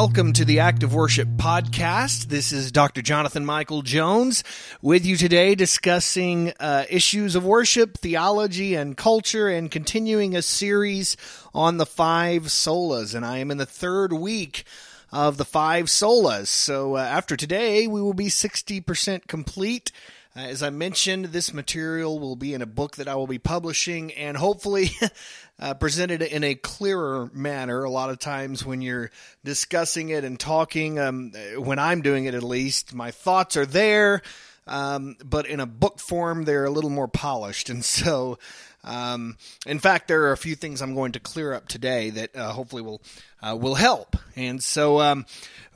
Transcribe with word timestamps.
Welcome 0.00 0.32
to 0.32 0.46
the 0.46 0.60
Act 0.60 0.82
of 0.82 0.94
Worship 0.94 1.28
podcast. 1.36 2.28
This 2.28 2.52
is 2.52 2.72
Dr. 2.72 3.02
Jonathan 3.02 3.44
Michael 3.44 3.82
Jones 3.82 4.42
with 4.80 5.04
you 5.04 5.14
today 5.14 5.54
discussing 5.54 6.54
uh, 6.58 6.86
issues 6.88 7.34
of 7.34 7.44
worship, 7.44 7.98
theology, 7.98 8.74
and 8.74 8.96
culture, 8.96 9.48
and 9.48 9.70
continuing 9.70 10.34
a 10.34 10.40
series 10.40 11.18
on 11.52 11.76
the 11.76 11.84
five 11.84 12.44
solas. 12.44 13.14
And 13.14 13.26
I 13.26 13.38
am 13.38 13.50
in 13.50 13.58
the 13.58 13.66
third 13.66 14.14
week 14.14 14.64
of 15.12 15.36
the 15.36 15.44
five 15.44 15.86
solas. 15.86 16.46
So 16.46 16.96
uh, 16.96 17.00
after 17.00 17.36
today, 17.36 17.86
we 17.86 18.00
will 18.00 18.14
be 18.14 18.28
60% 18.28 19.26
complete. 19.26 19.92
Uh, 20.34 20.40
as 20.40 20.62
I 20.62 20.70
mentioned, 20.70 21.26
this 21.26 21.52
material 21.52 22.18
will 22.18 22.36
be 22.36 22.54
in 22.54 22.62
a 22.62 22.66
book 22.66 22.96
that 22.96 23.08
I 23.08 23.16
will 23.16 23.26
be 23.26 23.38
publishing 23.38 24.14
and 24.14 24.38
hopefully 24.38 24.92
uh, 25.60 25.74
presented 25.74 26.22
in 26.22 26.42
a 26.42 26.54
clearer 26.54 27.30
manner. 27.34 27.84
A 27.84 27.90
lot 27.90 28.10
of 28.10 28.18
times 28.18 28.64
when 28.64 28.80
you're 28.80 29.10
discussing 29.44 30.08
it 30.08 30.24
and 30.24 30.40
talking, 30.40 30.98
um, 30.98 31.32
when 31.56 31.78
I'm 31.78 32.00
doing 32.00 32.24
it 32.24 32.34
at 32.34 32.42
least, 32.42 32.94
my 32.94 33.10
thoughts 33.10 33.56
are 33.56 33.66
there, 33.66 34.22
um, 34.66 35.16
but 35.22 35.46
in 35.46 35.60
a 35.60 35.66
book 35.66 36.00
form, 36.00 36.44
they're 36.44 36.64
a 36.64 36.70
little 36.70 36.90
more 36.90 37.08
polished. 37.08 37.68
And 37.68 37.84
so, 37.84 38.38
um, 38.82 39.36
in 39.66 39.78
fact, 39.78 40.08
there 40.08 40.22
are 40.24 40.32
a 40.32 40.38
few 40.38 40.54
things 40.54 40.80
I'm 40.80 40.94
going 40.94 41.12
to 41.12 41.20
clear 41.20 41.52
up 41.52 41.68
today 41.68 42.08
that 42.10 42.34
uh, 42.34 42.52
hopefully 42.52 42.82
will 42.82 43.02
uh, 43.42 43.56
will 43.56 43.74
help. 43.74 44.16
And 44.36 44.62
so, 44.62 45.00
um, 45.00 45.26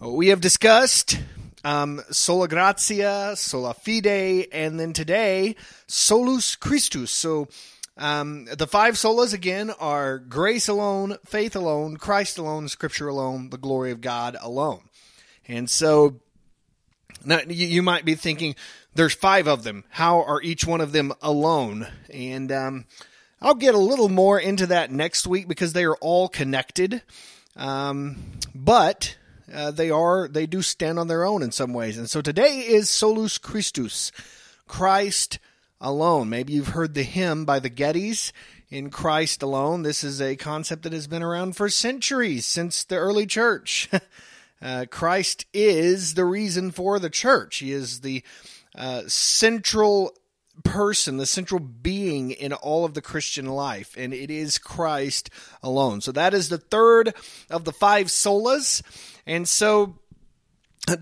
we 0.00 0.28
have 0.28 0.40
discussed 0.40 1.18
um, 1.64 2.00
sola 2.10 2.48
gratia, 2.48 3.34
sola 3.36 3.74
fide, 3.74 4.48
and 4.52 4.78
then 4.78 4.92
today, 4.92 5.56
solus 5.86 6.56
Christus. 6.56 7.10
So 7.10 7.48
um, 7.96 8.46
the 8.46 8.66
five 8.66 8.94
solas 8.94 9.32
again 9.32 9.70
are 9.70 10.18
grace 10.18 10.68
alone, 10.68 11.18
faith 11.24 11.54
alone, 11.54 11.96
Christ 11.96 12.38
alone, 12.38 12.68
Scripture 12.68 13.08
alone, 13.08 13.50
the 13.50 13.58
glory 13.58 13.92
of 13.92 14.00
God 14.00 14.36
alone. 14.40 14.82
And 15.46 15.70
so 15.70 16.20
now 17.24 17.40
you, 17.46 17.66
you 17.66 17.82
might 17.82 18.04
be 18.04 18.14
thinking, 18.14 18.56
there's 18.94 19.14
five 19.14 19.46
of 19.46 19.62
them. 19.62 19.84
How 19.90 20.22
are 20.22 20.42
each 20.42 20.66
one 20.66 20.80
of 20.80 20.92
them 20.92 21.12
alone? 21.22 21.86
And 22.12 22.50
um, 22.50 22.84
I'll 23.40 23.54
get 23.54 23.74
a 23.74 23.78
little 23.78 24.08
more 24.08 24.38
into 24.40 24.66
that 24.66 24.90
next 24.90 25.26
week 25.26 25.46
because 25.46 25.72
they 25.72 25.84
are 25.84 25.96
all 25.96 26.28
connected. 26.28 27.02
Um, 27.56 28.16
but 28.54 29.16
uh, 29.52 29.70
they 29.70 29.90
are 29.90 30.26
they 30.26 30.46
do 30.46 30.62
stand 30.62 30.98
on 30.98 31.06
their 31.08 31.24
own 31.24 31.42
in 31.42 31.52
some 31.52 31.72
ways. 31.72 31.96
And 31.96 32.10
so 32.10 32.20
today 32.20 32.60
is 32.60 32.90
Solus 32.90 33.38
Christus, 33.38 34.10
Christ 34.66 35.38
alone. 35.80 36.28
Maybe 36.28 36.52
you've 36.52 36.68
heard 36.68 36.94
the 36.94 37.02
hymn 37.02 37.44
by 37.44 37.58
the 37.58 37.70
Gettys 37.70 38.32
in 38.70 38.90
Christ 38.90 39.42
alone. 39.42 39.82
This 39.82 40.02
is 40.02 40.20
a 40.20 40.36
concept 40.36 40.82
that 40.82 40.92
has 40.92 41.06
been 41.06 41.22
around 41.22 41.56
for 41.56 41.68
centuries 41.68 42.46
since 42.46 42.84
the 42.84 42.96
early 42.96 43.26
church. 43.26 43.88
uh, 44.62 44.86
Christ 44.90 45.46
is 45.52 46.14
the 46.14 46.24
reason 46.24 46.70
for 46.70 46.98
the 46.98 47.10
church. 47.10 47.58
He 47.58 47.72
is 47.72 48.00
the 48.00 48.22
uh, 48.74 49.02
central 49.06 50.16
person, 50.62 51.16
the 51.16 51.26
central 51.26 51.60
being 51.60 52.30
in 52.30 52.52
all 52.52 52.84
of 52.84 52.94
the 52.94 53.02
Christian 53.02 53.46
life, 53.46 53.94
and 53.98 54.14
it 54.14 54.30
is 54.30 54.58
Christ 54.58 55.30
alone. 55.62 56.00
So 56.00 56.12
that 56.12 56.32
is 56.32 56.48
the 56.48 56.58
third 56.58 57.14
of 57.50 57.64
the 57.64 57.72
five 57.72 58.06
solas. 58.06 58.82
And 59.26 59.48
so 59.48 59.98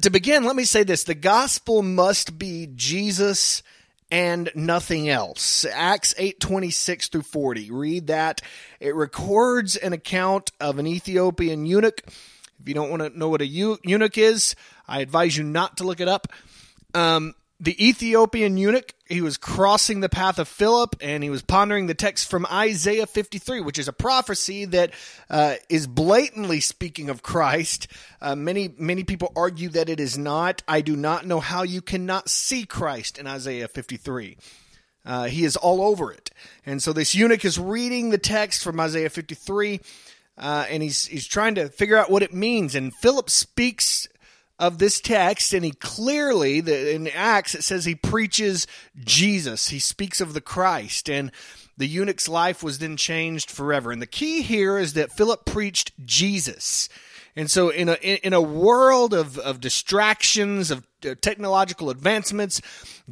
to 0.01 0.11
begin, 0.11 0.45
let 0.45 0.57
me 0.57 0.65
say 0.65 0.83
this 0.83 1.05
the 1.05 1.15
gospel 1.15 1.83
must 1.83 2.39
be 2.39 2.69
Jesus 2.75 3.63
and 4.13 4.51
nothing 4.55 5.09
else. 5.09 5.65
Acts 5.65 6.15
8:26 6.19 7.09
through 7.09 7.23
40. 7.23 7.71
Read 7.71 8.09
that. 8.09 8.43
It 8.79 8.95
records 8.95 9.75
an 9.77 9.95
account 9.95 10.53
of 10.61 10.79
an 10.79 10.87
Ethiopian 10.87 11.65
eunuch. 11.65 12.03
If 12.61 12.69
you 12.69 12.75
don't 12.75 12.91
want 12.91 13.03
to 13.03 13.19
know 13.19 13.31
what 13.31 13.41
a 13.41 13.47
eunuch 13.47 14.19
is, 14.19 14.55
I 14.87 15.01
advise 15.01 15.35
you 15.37 15.45
not 15.45 15.79
to 15.79 15.85
look 15.85 16.01
it 16.01 16.09
up. 16.09 16.29
Um, 16.93 17.35
the 17.63 17.89
Ethiopian 17.89 18.57
eunuch, 18.57 18.93
he 19.07 19.21
was 19.21 19.37
crossing 19.37 20.01
the 20.01 20.09
path 20.09 20.41
of 20.41 20.49
Philip 20.49 20.97
and 21.01 21.23
he 21.23 21.31
was 21.31 21.43
pondering 21.43 21.87
the 21.87 21.95
text 21.95 22.29
from 22.29 22.45
Isaiah 22.47 23.07
53, 23.07 23.61
which 23.61 23.79
is 23.79 23.87
a 23.87 23.93
prophecy 23.93 24.65
that 24.65 24.91
uh, 25.31 25.55
is 25.69 25.87
blatantly 25.87 26.59
speaking 26.59 27.09
of 27.09 27.23
Christ. 27.23 27.87
Uh, 28.21 28.35
many, 28.35 28.75
many 28.79 29.05
people 29.05 29.33
argue 29.37 29.69
that 29.69 29.89
it 29.89 30.01
is 30.01 30.19
not. 30.19 30.65
I 30.67 30.81
do 30.81 30.97
not 30.97 31.25
know 31.25 31.39
how 31.39 31.63
you 31.63 31.81
cannot 31.81 32.29
see 32.29 32.67
Christ 32.67 33.17
in 33.17 33.29
Isaiah 33.29 33.69
53. 33.69 34.39
Uh, 35.05 35.25
he 35.27 35.45
is 35.45 35.57
all 35.57 35.83
over 35.83 36.11
it. 36.11 36.33
And 36.67 36.83
so 36.83 36.93
this 36.93 37.15
eunuch 37.15 37.45
is 37.45 37.61
reading 37.61 38.11
the 38.11 38.19
text 38.19 38.65
from 38.65 38.81
Isaiah 38.81 39.09
53. 39.11 39.81
Uh, 40.37 40.67
and 40.69 40.83
he's 40.83 41.07
he's 41.07 41.29
trying 41.29 41.55
to 41.55 41.69
figure 41.69 41.97
out 41.97 42.11
what 42.11 42.23
it 42.23 42.35
means. 42.35 42.75
And 42.75 42.93
Philip 42.93 43.31
speaks 43.31 44.09
of 44.63 44.79
this 44.79 45.01
text, 45.01 45.53
and 45.53 45.65
he 45.65 45.73
clearly, 45.73 46.59
in 46.61 47.09
Acts, 47.09 47.57
it 47.57 47.65
says 47.65 47.85
he 47.85 47.97
preaches 47.97 48.69
Jesus. 48.97 49.71
He 49.71 49.81
speaks 49.81 50.21
of 50.21 50.35
the 50.35 50.41
Christ, 50.41 51.11
and 51.11 51.33
the 51.77 51.89
eunuch's 51.89 52.29
life 52.29 52.63
was 52.63 52.79
then 52.79 52.97
changed 52.97 53.51
forever. 53.51 53.91
And 53.91 54.01
the 54.01 54.07
key 54.07 54.43
here 54.43 54.79
is 54.79 54.93
that 54.93 55.11
Philip 55.11 55.45
preached 55.47 55.91
Jesus. 56.07 56.89
And 57.35 57.51
so, 57.51 57.71
in 57.71 57.89
a 57.89 57.95
in 57.95 58.35
a 58.35 58.43
world 58.43 59.15
of, 59.15 59.39
of 59.39 59.59
distractions, 59.59 60.71
of 60.71 60.87
uh, 61.07 61.15
technological 61.23 61.89
advancements, 61.89 62.61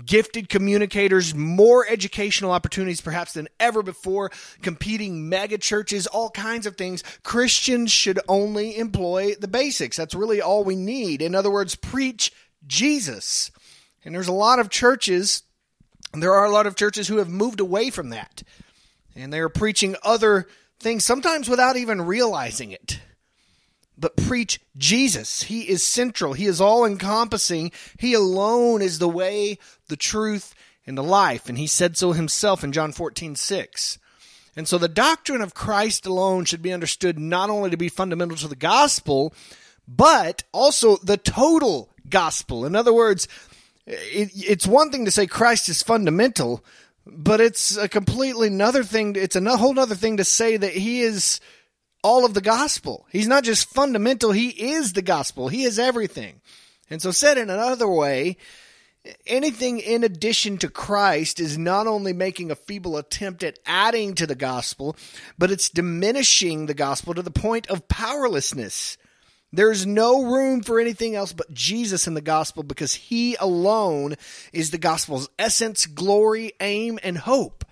gifted 0.05 0.51
communicators, 0.51 1.35
more 1.35 1.87
educational 1.89 2.51
opportunities 2.51 3.01
perhaps 3.01 3.33
than 3.33 3.49
ever 3.59 3.83
before, 3.83 4.31
competing 4.61 5.31
mega 5.31 5.57
churches, 5.57 6.07
all 6.07 6.29
kinds 6.31 6.67
of 6.67 6.77
things, 6.77 7.03
Christians 7.23 7.91
should 7.91 8.21
only 8.29 8.77
employ 8.77 9.37
the 9.41 9.49
basics. 9.49 9.97
That's 9.97 10.15
really 10.15 10.43
all 10.43 10.65
we 10.65 10.77
need. 10.77 11.23
In 11.23 11.35
other 11.35 11.51
words, 11.51 11.75
preach 11.75 12.31
Jesus. 12.67 13.51
And 14.05 14.15
there's 14.15 14.29
a 14.29 14.33
lot 14.33 14.59
of 14.59 14.69
churches, 14.69 15.45
there 16.13 16.35
are 16.35 16.45
a 16.45 16.51
lot 16.51 16.67
of 16.67 16.77
churches 16.77 17.09
who 17.09 17.17
have 17.17 17.31
moved 17.31 17.61
away 17.61 17.89
from 17.89 18.11
that. 18.11 18.43
And 19.17 19.33
they 19.33 19.41
are 19.41 19.49
preaching 19.49 19.97
other 20.03 20.47
things, 20.79 21.07
sometimes 21.07 21.49
without 21.49 21.79
even 21.79 22.03
realizing 22.03 22.71
it 22.71 23.01
but 24.01 24.17
preach 24.17 24.61
Jesus. 24.77 25.43
He 25.45 25.69
is 25.69 25.83
central. 25.83 26.33
He 26.33 26.47
is 26.47 26.61
all 26.61 26.87
encompassing. 26.87 27.71
He 27.99 28.15
alone 28.15 28.81
is 28.81 28.99
the 28.99 29.09
way, 29.09 29.59
the 29.89 29.97
truth, 29.97 30.55
and 30.87 30.97
the 30.97 31.03
life. 31.03 31.49
And 31.49 31.59
he 31.59 31.67
said 31.67 31.97
so 31.97 32.13
himself 32.13 32.65
in 32.65 32.73
John 32.73 32.93
14, 32.93 33.37
6. 33.37 33.99
And 34.57 34.67
so 34.67 34.79
the 34.79 34.89
doctrine 34.89 35.43
of 35.43 35.55
Christ 35.55 36.07
alone 36.07 36.45
should 36.47 36.63
be 36.63 36.73
understood 36.73 37.19
not 37.19 37.51
only 37.51 37.71
to 37.71 37.77
be 37.77 37.89
fundamental 37.89 38.37
to 38.39 38.49
the 38.49 38.57
gospel, 38.57 39.35
but 39.87 40.43
also 40.53 40.97
the 40.97 41.17
total 41.17 41.91
gospel. 42.09 42.65
In 42.65 42.75
other 42.75 42.93
words, 42.93 43.29
it, 43.87 44.31
it's 44.35 44.67
one 44.67 44.91
thing 44.91 45.05
to 45.05 45.11
say 45.11 45.27
Christ 45.27 45.69
is 45.69 45.83
fundamental, 45.83 46.65
but 47.07 47.41
it's 47.41 47.77
a 47.77 47.89
completely 47.89 48.49
another 48.49 48.83
thing. 48.83 49.15
It's 49.17 49.37
a 49.37 49.57
whole 49.57 49.79
other 49.79 49.95
thing 49.95 50.17
to 50.17 50.25
say 50.25 50.57
that 50.57 50.73
he 50.73 51.03
is 51.03 51.41
all 52.03 52.25
of 52.25 52.35
the 52.35 52.41
gospel. 52.41 53.07
He's 53.11 53.29
not 53.29 53.45
just 53.45 53.69
fundamental, 53.69 54.33
he 54.33 54.49
is 54.49 54.93
the 54.93 55.03
gospel. 55.03 55.49
He 55.49 55.65
is 55.65 55.79
everything. 55.79 56.41
And 56.89 57.01
so, 57.01 57.11
said 57.11 57.39
in 57.39 57.51
another 57.51 57.89
way, 57.89 58.37
anything 59.27 59.79
in 59.79 60.05
addition 60.05 60.59
to 60.59 60.69
Christ 60.69 61.41
is 61.41 61.57
not 61.57 61.87
only 61.87 62.13
making 62.13 62.51
a 62.51 62.57
feeble 62.57 62.97
attempt 62.97 63.43
at 63.43 63.59
adding 63.65 64.15
to 64.17 64.27
the 64.27 64.35
gospel, 64.35 64.97
but 65.39 65.51
it's 65.51 65.71
diminishing 65.71 66.67
the 66.67 66.75
gospel 66.75 67.15
to 67.15 67.23
the 67.23 67.31
point 67.31 67.69
of 67.69 67.89
powerlessness. 67.89 68.99
There's 69.53 69.85
no 69.85 70.25
room 70.25 70.63
for 70.63 70.79
anything 70.79 71.17
else 71.17 71.33
but 71.33 71.53
Jesus 71.53 72.07
in 72.07 72.15
the 72.15 72.21
gospel 72.21 72.63
because 72.63 72.95
he 72.95 73.35
alone 73.37 74.15
is 74.53 74.71
the 74.71 74.79
gospel's 74.79 75.29
essence, 75.39 75.87
glory, 75.87 76.53
aim, 76.61 76.99
and 77.03 77.19
hope. 77.19 77.65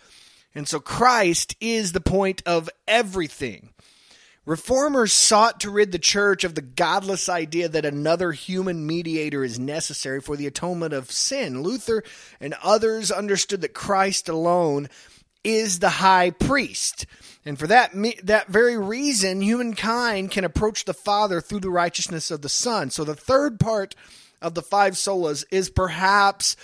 And 0.55 0.67
so 0.67 0.81
Christ 0.81 1.55
is 1.61 1.93
the 1.93 2.01
point 2.01 2.43
of 2.47 2.69
everything. 2.89 3.71
Reformers 4.49 5.12
sought 5.12 5.61
to 5.61 5.71
rid 5.71 5.93
the 5.93 5.99
church 5.99 6.43
of 6.43 6.55
the 6.55 6.62
godless 6.62 7.29
idea 7.29 7.69
that 7.69 7.85
another 7.85 8.33
human 8.33 8.87
mediator 8.87 9.45
is 9.45 9.59
necessary 9.59 10.23
for 10.23 10.39
the 10.39 10.47
atonement 10.47 10.95
of 10.95 11.12
sin. 11.12 11.62
Luther 11.62 12.03
and 12.41 12.55
others 12.62 13.11
understood 13.11 13.61
that 13.61 13.75
Christ 13.75 14.27
alone 14.27 14.89
is 15.45 15.81
the 15.81 15.91
high 15.91 16.31
priest. 16.31 17.05
And 17.45 17.59
for 17.59 17.67
that 17.67 17.93
that 18.23 18.49
very 18.49 18.79
reason 18.79 19.43
humankind 19.43 20.31
can 20.31 20.45
approach 20.45 20.87
the 20.87 20.94
Father 20.94 21.43
through 21.43 21.61
the 21.61 21.69
righteousness 21.69 22.31
of 22.31 22.41
the 22.41 22.49
Son. 22.49 22.89
So 22.89 23.05
the 23.05 23.15
third 23.15 23.61
part 23.61 23.94
of 24.41 24.55
the 24.55 24.62
five 24.62 24.94
solas 24.94 25.44
is 25.51 25.69
perhaps 25.69 26.56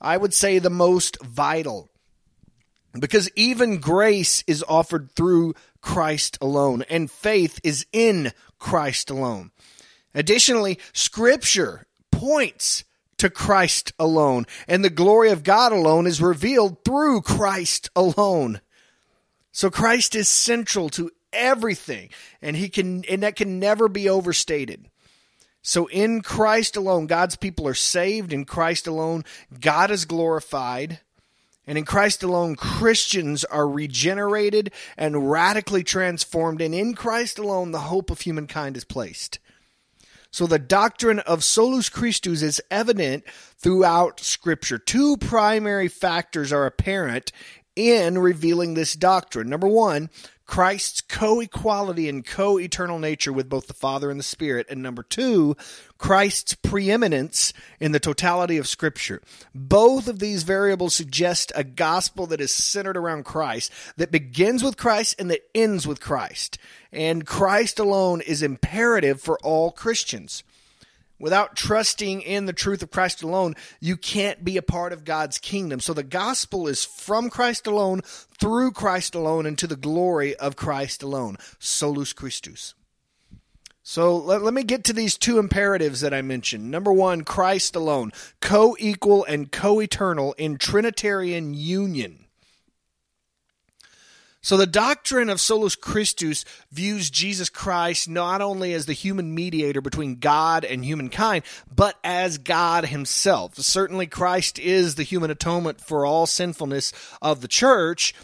I 0.00 0.16
would 0.16 0.32
say 0.32 0.60
the 0.60 0.70
most 0.70 1.20
vital. 1.24 1.88
Because 2.98 3.30
even 3.34 3.78
grace 3.78 4.44
is 4.46 4.64
offered 4.68 5.10
through 5.12 5.54
Christ 5.80 6.38
alone, 6.40 6.84
and 6.90 7.10
faith 7.10 7.58
is 7.64 7.86
in 7.92 8.32
Christ 8.58 9.10
alone. 9.10 9.50
Additionally, 10.14 10.78
Scripture 10.92 11.86
points 12.10 12.84
to 13.18 13.30
Christ 13.30 13.92
alone, 13.98 14.46
and 14.68 14.84
the 14.84 14.90
glory 14.90 15.30
of 15.30 15.42
God 15.42 15.72
alone 15.72 16.06
is 16.06 16.20
revealed 16.20 16.84
through 16.84 17.22
Christ 17.22 17.88
alone. 17.96 18.60
So 19.52 19.70
Christ 19.70 20.14
is 20.14 20.28
central 20.28 20.88
to 20.90 21.10
everything, 21.32 22.10
and 22.40 22.56
he 22.56 22.68
can 22.68 23.04
and 23.04 23.22
that 23.22 23.36
can 23.36 23.58
never 23.58 23.88
be 23.88 24.08
overstated. 24.08 24.88
So 25.62 25.86
in 25.86 26.22
Christ 26.22 26.76
alone, 26.76 27.06
God's 27.06 27.36
people 27.36 27.68
are 27.68 27.74
saved. 27.74 28.32
In 28.32 28.44
Christ 28.44 28.86
alone, 28.86 29.24
God 29.60 29.90
is 29.90 30.04
glorified. 30.04 31.00
And 31.66 31.78
in 31.78 31.84
Christ 31.84 32.22
alone, 32.22 32.56
Christians 32.56 33.44
are 33.44 33.68
regenerated 33.68 34.72
and 34.96 35.30
radically 35.30 35.84
transformed. 35.84 36.60
And 36.60 36.74
in 36.74 36.94
Christ 36.94 37.38
alone, 37.38 37.70
the 37.70 37.80
hope 37.80 38.10
of 38.10 38.22
humankind 38.22 38.76
is 38.76 38.84
placed. 38.84 39.38
So 40.32 40.46
the 40.46 40.58
doctrine 40.58 41.20
of 41.20 41.44
solus 41.44 41.88
Christus 41.88 42.42
is 42.42 42.60
evident 42.70 43.24
throughout 43.58 44.18
Scripture. 44.18 44.78
Two 44.78 45.18
primary 45.18 45.88
factors 45.88 46.52
are 46.52 46.66
apparent 46.66 47.32
in 47.76 48.18
revealing 48.18 48.74
this 48.74 48.94
doctrine. 48.94 49.48
Number 49.48 49.68
one, 49.68 50.10
Christ's 50.52 51.00
co 51.00 51.40
equality 51.40 52.10
and 52.10 52.26
co 52.26 52.58
eternal 52.58 52.98
nature 52.98 53.32
with 53.32 53.48
both 53.48 53.68
the 53.68 53.72
Father 53.72 54.10
and 54.10 54.20
the 54.20 54.22
Spirit. 54.24 54.66
And 54.68 54.82
number 54.82 55.02
two, 55.02 55.56
Christ's 55.96 56.52
preeminence 56.52 57.54
in 57.80 57.92
the 57.92 57.98
totality 57.98 58.58
of 58.58 58.68
Scripture. 58.68 59.22
Both 59.54 60.08
of 60.08 60.18
these 60.18 60.42
variables 60.42 60.94
suggest 60.94 61.52
a 61.54 61.64
gospel 61.64 62.26
that 62.26 62.42
is 62.42 62.52
centered 62.52 62.98
around 62.98 63.24
Christ, 63.24 63.72
that 63.96 64.12
begins 64.12 64.62
with 64.62 64.76
Christ 64.76 65.14
and 65.18 65.30
that 65.30 65.48
ends 65.54 65.86
with 65.86 66.02
Christ. 66.02 66.58
And 66.92 67.26
Christ 67.26 67.78
alone 67.78 68.20
is 68.20 68.42
imperative 68.42 69.22
for 69.22 69.38
all 69.38 69.70
Christians. 69.70 70.44
Without 71.22 71.54
trusting 71.54 72.20
in 72.20 72.46
the 72.46 72.52
truth 72.52 72.82
of 72.82 72.90
Christ 72.90 73.22
alone, 73.22 73.54
you 73.78 73.96
can't 73.96 74.42
be 74.42 74.56
a 74.56 74.62
part 74.62 74.92
of 74.92 75.04
God's 75.04 75.38
kingdom. 75.38 75.78
So 75.78 75.94
the 75.94 76.02
gospel 76.02 76.66
is 76.66 76.84
from 76.84 77.30
Christ 77.30 77.64
alone, 77.64 78.00
through 78.40 78.72
Christ 78.72 79.14
alone, 79.14 79.46
and 79.46 79.56
to 79.58 79.68
the 79.68 79.76
glory 79.76 80.34
of 80.34 80.56
Christ 80.56 81.00
alone. 81.00 81.36
Solus 81.60 82.12
Christus. 82.12 82.74
So 83.84 84.16
let, 84.16 84.42
let 84.42 84.52
me 84.52 84.64
get 84.64 84.82
to 84.82 84.92
these 84.92 85.16
two 85.16 85.38
imperatives 85.38 86.00
that 86.00 86.12
I 86.12 86.22
mentioned. 86.22 86.72
Number 86.72 86.92
one, 86.92 87.22
Christ 87.22 87.76
alone, 87.76 88.10
co 88.40 88.76
equal 88.80 89.22
and 89.22 89.52
co 89.52 89.80
eternal 89.80 90.32
in 90.32 90.58
Trinitarian 90.58 91.54
union. 91.54 92.21
So 94.44 94.56
the 94.56 94.66
doctrine 94.66 95.28
of 95.28 95.40
solus 95.40 95.76
Christus 95.76 96.44
views 96.72 97.10
Jesus 97.10 97.48
Christ 97.48 98.08
not 98.08 98.40
only 98.40 98.74
as 98.74 98.86
the 98.86 98.92
human 98.92 99.32
mediator 99.32 99.80
between 99.80 100.16
God 100.16 100.64
and 100.64 100.84
humankind, 100.84 101.44
but 101.72 101.96
as 102.02 102.38
God 102.38 102.86
himself. 102.86 103.54
Certainly 103.56 104.08
Christ 104.08 104.58
is 104.58 104.96
the 104.96 105.04
human 105.04 105.30
atonement 105.30 105.80
for 105.80 106.04
all 106.04 106.26
sinfulness 106.26 106.92
of 107.22 107.40
the 107.40 107.46
church. 107.46 108.14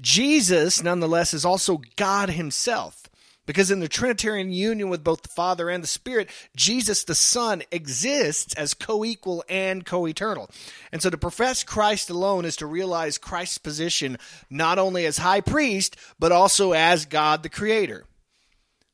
Jesus, 0.00 0.82
nonetheless, 0.82 1.32
is 1.32 1.44
also 1.44 1.80
God 1.94 2.30
himself. 2.30 3.07
Because 3.48 3.70
in 3.70 3.80
the 3.80 3.88
Trinitarian 3.88 4.52
union 4.52 4.90
with 4.90 5.02
both 5.02 5.22
the 5.22 5.30
Father 5.30 5.70
and 5.70 5.82
the 5.82 5.88
Spirit, 5.88 6.28
Jesus 6.54 7.02
the 7.02 7.14
Son 7.14 7.62
exists 7.72 8.52
as 8.56 8.74
co 8.74 9.06
equal 9.06 9.42
and 9.48 9.86
co 9.86 10.06
eternal. 10.06 10.50
And 10.92 11.00
so 11.00 11.08
to 11.08 11.16
profess 11.16 11.64
Christ 11.64 12.10
alone 12.10 12.44
is 12.44 12.56
to 12.56 12.66
realize 12.66 13.16
Christ's 13.16 13.56
position 13.56 14.18
not 14.50 14.78
only 14.78 15.06
as 15.06 15.16
high 15.16 15.40
priest, 15.40 15.96
but 16.18 16.30
also 16.30 16.72
as 16.72 17.06
God 17.06 17.42
the 17.42 17.48
Creator. 17.48 18.04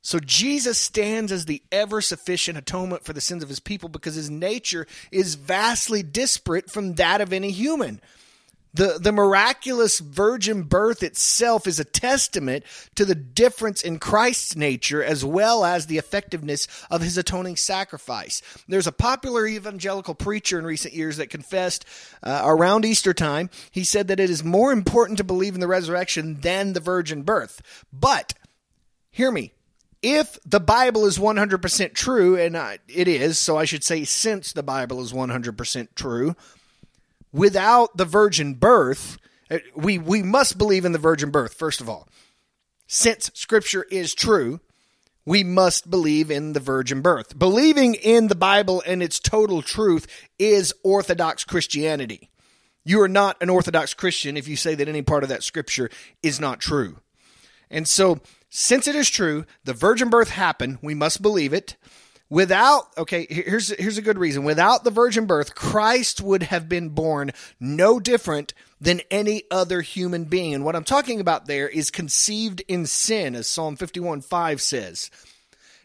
So 0.03 0.21
Jesus 0.21 0.79
stands 0.79 1.33
as 1.33 1.47
the 1.47 1.61
ever 1.73 2.01
sufficient 2.01 2.57
atonement 2.57 3.05
for 3.05 3.13
the 3.13 3.21
sins 3.21 3.43
of 3.43 3.49
his 3.49 3.59
people 3.59 3.89
because 3.89 4.15
his 4.15 4.31
nature 4.31 4.87
is 5.11 5.35
vastly 5.35 6.05
disparate 6.05 6.71
from 6.71 6.95
that 6.95 7.21
of 7.21 7.33
any 7.33 7.51
human. 7.51 8.01
The, 8.75 8.99
the 9.01 9.13
miraculous 9.13 10.01
virgin 10.01 10.65
birth 10.65 11.03
itself 11.03 11.67
is 11.67 11.79
a 11.79 11.85
testament 11.85 12.65
to 12.97 13.05
the 13.05 13.15
difference 13.15 13.83
in 13.83 14.01
Christ's 14.01 14.57
nature 14.57 15.03
as 15.03 15.25
well 15.25 15.65
as 15.65 15.87
the 15.87 15.99
effectiveness 15.99 16.67
of 16.91 17.01
his 17.01 17.17
atoning 17.17 17.57
sacrifice. 17.57 18.43
There's 18.67 18.89
a 18.89 18.93
popular 18.93 19.47
evangelical 19.47 20.15
preacher 20.15 20.59
in 20.59 20.67
recent 20.67 20.93
years 20.93 21.19
that 21.19 21.31
confessed 21.31 21.85
uh, 22.23 22.43
around 22.45 22.85
Easter 22.85 23.15
time, 23.15 23.49
he 23.71 23.85
said 23.85 24.09
that 24.09 24.21
it 24.21 24.29
is 24.29 24.43
more 24.43 24.73
important 24.73 25.19
to 25.19 25.25
believe 25.25 25.55
in 25.55 25.61
the 25.61 25.69
resurrection 25.69 26.41
than 26.41 26.73
the 26.73 26.81
virgin 26.81 27.23
birth. 27.23 27.63
But, 27.93 28.35
hear 29.11 29.31
me, 29.31 29.53
if 30.03 30.39
the 30.45 30.61
Bible 30.61 31.07
is 31.07 31.17
100% 31.17 31.95
true, 31.95 32.37
and 32.37 32.57
it 32.89 33.09
is, 33.09 33.39
so 33.39 33.57
I 33.57 33.65
should 33.65 33.85
say 33.85 34.05
since 34.05 34.53
the 34.53 34.63
Bible 34.63 35.01
is 35.01 35.13
100% 35.13 35.89
true, 35.95 36.35
without 37.35 37.97
the 37.97 38.05
virgin 38.07 38.55
birth, 38.55 39.19
uh, 39.51 39.59
we, 39.77 39.99
we 39.99 40.23
must 40.23 40.57
believe 40.57 40.87
in 40.87 40.93
the 40.93 40.99
virgin 40.99 41.31
birth, 41.31 41.53
first 41.53 41.83
of 41.83 41.89
all. 41.89 42.09
Since 42.87 43.31
scripture 43.35 43.85
is 43.91 44.15
true, 44.15 44.61
we 45.27 45.43
must 45.43 45.91
believe 45.91 46.31
in 46.31 46.53
the 46.53 46.61
virgin 46.61 47.03
birth. 47.03 47.39
Believing 47.39 47.95
in 47.95 48.29
the 48.29 48.35
Bible 48.35 48.83
and 48.87 49.03
its 49.03 49.19
total 49.19 49.63
truth 49.63 50.07
is 50.39 50.73
Orthodox 50.83 51.45
Christianity. 51.45 52.31
You 52.85 53.01
are 53.01 53.09
not 53.09 53.43
an 53.43 53.51
Orthodox 53.51 53.95
Christian 53.95 54.37
if 54.37 54.47
you 54.47 54.57
say 54.57 54.75
that 54.75 54.89
any 54.89 55.03
part 55.03 55.23
of 55.23 55.31
that 55.31 55.43
scripture 55.43 55.91
is 56.23 56.39
not 56.39 56.61
true. 56.61 56.99
And 57.71 57.89
so, 57.89 58.21
since 58.51 58.87
it 58.87 58.95
is 58.95 59.11
true, 59.11 59.47
the 59.65 59.73
virgin 59.73 60.11
birth 60.11 60.31
happened, 60.31 60.79
we 60.83 60.95
must 60.95 61.23
believe 61.23 61.53
it. 61.53 61.77
Without, 62.35 62.89
okay, 62.99 63.29
here's, 63.31 63.69
here's 63.69 63.97
a 63.97 64.03
good 64.03 64.19
reason. 64.19 64.43
Without 64.43 64.83
the 64.83 64.91
virgin 64.91 65.25
birth, 65.25 65.55
Christ 65.55 66.21
would 66.21 66.43
have 66.43 66.69
been 66.69 66.89
born 66.89 67.31
no 67.61 68.01
different 68.01 68.55
than 68.81 69.03
any 69.09 69.45
other 69.53 69.83
human 69.83 70.25
being. 70.25 70.53
And 70.53 70.65
what 70.65 70.75
I'm 70.75 70.83
talking 70.83 71.21
about 71.21 71.47
there 71.47 71.69
is 71.69 71.93
conceived 71.93 72.61
in 72.67 72.87
sin, 72.87 73.37
as 73.37 73.47
Psalm 73.47 73.77
51 73.77 74.21
5 74.23 74.61
says. 74.61 75.13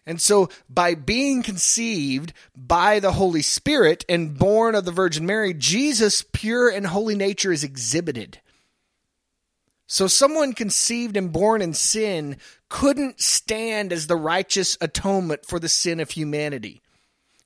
And 0.07 0.19
so, 0.19 0.49
by 0.67 0.95
being 0.95 1.43
conceived 1.43 2.33
by 2.55 2.99
the 2.99 3.11
Holy 3.11 3.43
Spirit 3.43 4.03
and 4.09 4.35
born 4.35 4.73
of 4.73 4.85
the 4.85 4.91
Virgin 4.91 5.27
Mary, 5.27 5.53
Jesus' 5.53 6.25
pure 6.33 6.67
and 6.67 6.87
holy 6.87 7.13
nature 7.13 7.51
is 7.51 7.63
exhibited. 7.63 8.39
So, 9.91 10.05
someone 10.05 10.53
conceived 10.53 11.17
and 11.17 11.33
born 11.33 11.63
in 11.63 11.73
sin 11.73 12.37
couldn't 12.69 13.19
stand 13.19 13.91
as 13.91 14.05
the 14.05 14.15
righteous 14.15 14.77
atonement 14.79 15.47
for 15.47 15.59
the 15.59 15.67
sin 15.67 15.99
of 15.99 16.11
humanity. 16.11 16.83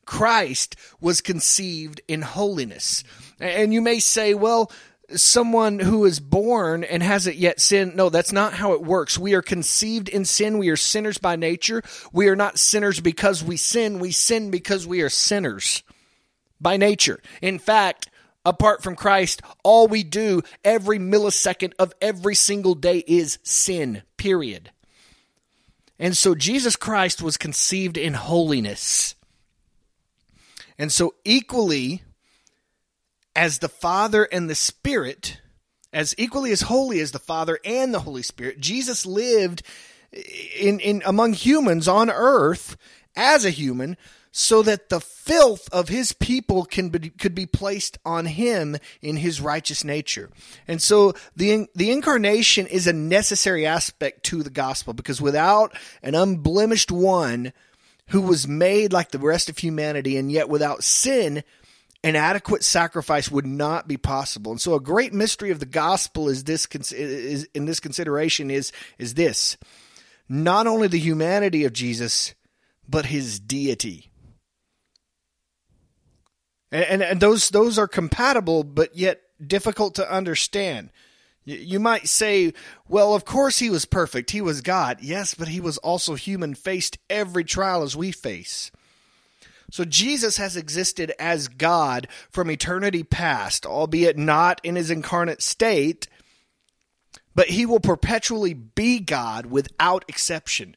Christ 0.03 0.75
was 0.99 1.21
conceived 1.21 2.01
in 2.05 2.21
holiness. 2.21 3.05
And 3.39 3.73
you 3.73 3.81
may 3.81 3.99
say, 3.99 4.33
well, 4.33 4.69
someone 5.15 5.79
who 5.79 6.03
is 6.03 6.19
born 6.19 6.83
and 6.83 7.01
hasn't 7.01 7.37
yet 7.37 7.61
sinned. 7.61 7.95
No, 7.95 8.09
that's 8.09 8.33
not 8.33 8.51
how 8.51 8.73
it 8.73 8.83
works. 8.83 9.17
We 9.17 9.35
are 9.35 9.41
conceived 9.41 10.09
in 10.09 10.25
sin. 10.25 10.57
We 10.57 10.67
are 10.67 10.75
sinners 10.75 11.17
by 11.17 11.37
nature. 11.37 11.81
We 12.11 12.27
are 12.27 12.35
not 12.35 12.59
sinners 12.59 12.99
because 12.99 13.41
we 13.41 13.55
sin. 13.55 13.99
We 13.99 14.11
sin 14.11 14.51
because 14.51 14.85
we 14.85 15.01
are 15.01 15.09
sinners 15.09 15.81
by 16.59 16.75
nature. 16.75 17.21
In 17.41 17.57
fact, 17.57 18.09
Apart 18.45 18.83
from 18.83 18.95
Christ, 18.95 19.41
all 19.63 19.87
we 19.87 20.03
do 20.03 20.41
every 20.63 20.99
millisecond 20.99 21.73
of 21.79 21.93
every 22.01 22.35
single 22.35 22.75
day 22.75 23.03
is 23.07 23.39
sin, 23.43 24.03
period. 24.17 24.71
And 25.97 26.17
so 26.17 26.35
Jesus 26.35 26.75
Christ 26.75 27.21
was 27.21 27.37
conceived 27.37 27.97
in 27.97 28.13
holiness. 28.13 29.15
And 30.77 30.91
so, 30.91 31.13
equally 31.23 32.03
as 33.35 33.59
the 33.59 33.69
Father 33.69 34.25
and 34.25 34.49
the 34.49 34.55
Spirit, 34.55 35.39
as 35.93 36.15
equally 36.17 36.51
as 36.51 36.63
holy 36.63 36.99
as 36.99 37.11
the 37.11 37.19
Father 37.19 37.59
and 37.63 37.93
the 37.93 37.99
Holy 37.99 38.23
Spirit, 38.23 38.59
Jesus 38.59 39.05
lived 39.05 39.61
in, 40.59 40.79
in 40.79 41.01
among 41.05 41.33
humans 41.33 41.87
on 41.87 42.09
earth 42.09 42.75
as 43.15 43.45
a 43.45 43.49
human 43.51 43.95
so 44.35 44.63
that 44.63 44.89
the 44.89 44.99
filth 44.99 45.69
of 45.71 45.89
his 45.89 46.11
people 46.11 46.65
can 46.65 46.89
be, 46.89 47.11
could 47.11 47.35
be 47.35 47.45
placed 47.45 47.99
on 48.03 48.25
him 48.25 48.75
in 48.99 49.15
his 49.15 49.39
righteous 49.39 49.83
nature. 49.83 50.31
And 50.67 50.81
so 50.81 51.13
the 51.35 51.67
the 51.75 51.91
incarnation 51.91 52.65
is 52.65 52.87
a 52.87 52.93
necessary 52.93 53.65
aspect 53.65 54.23
to 54.25 54.41
the 54.41 54.49
gospel 54.49 54.93
because 54.93 55.21
without 55.21 55.77
an 56.01 56.15
unblemished 56.15 56.91
one 56.91 57.53
who 58.07 58.21
was 58.21 58.47
made 58.47 58.91
like 58.91 59.11
the 59.11 59.19
rest 59.19 59.49
of 59.49 59.59
humanity 59.59 60.17
and 60.17 60.31
yet 60.31 60.49
without 60.49 60.83
sin 60.83 61.43
an 62.03 62.15
adequate 62.15 62.63
sacrifice 62.63 63.31
would 63.31 63.45
not 63.45 63.87
be 63.87 63.97
possible. 63.97 64.51
And 64.51 64.59
so 64.59 64.73
a 64.73 64.81
great 64.81 65.13
mystery 65.13 65.51
of 65.51 65.59
the 65.59 65.65
gospel 65.67 66.27
is 66.27 66.43
this 66.43 66.65
is 66.91 67.47
in 67.53 67.65
this 67.65 67.79
consideration 67.79 68.49
is 68.49 68.71
is 68.97 69.13
this 69.13 69.57
not 70.27 70.65
only 70.65 70.87
the 70.87 70.97
humanity 70.97 71.65
of 71.65 71.71
Jesus 71.71 72.33
but 72.89 73.05
his 73.05 73.39
deity 73.39 74.09
and, 76.73 76.83
and, 76.85 77.03
and 77.03 77.19
those 77.21 77.49
those 77.49 77.77
are 77.77 77.87
compatible, 77.87 78.63
but 78.63 78.97
yet 78.97 79.21
difficult 79.45 79.95
to 79.95 80.11
understand. 80.11 80.89
You 81.45 81.79
might 81.79 82.07
say, 82.07 82.53
well, 82.87 83.13
of 83.13 83.25
course 83.25 83.59
he 83.59 83.69
was 83.69 83.85
perfect. 83.85 84.31
He 84.31 84.41
was 84.41 84.61
God. 84.61 84.99
Yes, 85.01 85.33
but 85.33 85.49
he 85.49 85.59
was 85.59 85.77
also 85.79 86.15
human, 86.15 86.55
faced 86.55 86.97
every 87.09 87.43
trial 87.43 87.83
as 87.83 87.97
we 87.97 88.11
face. 88.13 88.71
So 89.69 89.83
Jesus 89.83 90.37
has 90.37 90.55
existed 90.55 91.11
as 91.19 91.49
God 91.49 92.07
from 92.29 92.49
eternity 92.49 93.03
past, 93.03 93.65
albeit 93.65 94.17
not 94.17 94.61
in 94.63 94.75
his 94.75 94.89
incarnate 94.89 95.41
state, 95.41 96.07
but 97.35 97.49
he 97.49 97.65
will 97.65 97.81
perpetually 97.81 98.53
be 98.53 98.99
God 98.99 99.47
without 99.47 100.05
exception. 100.07 100.75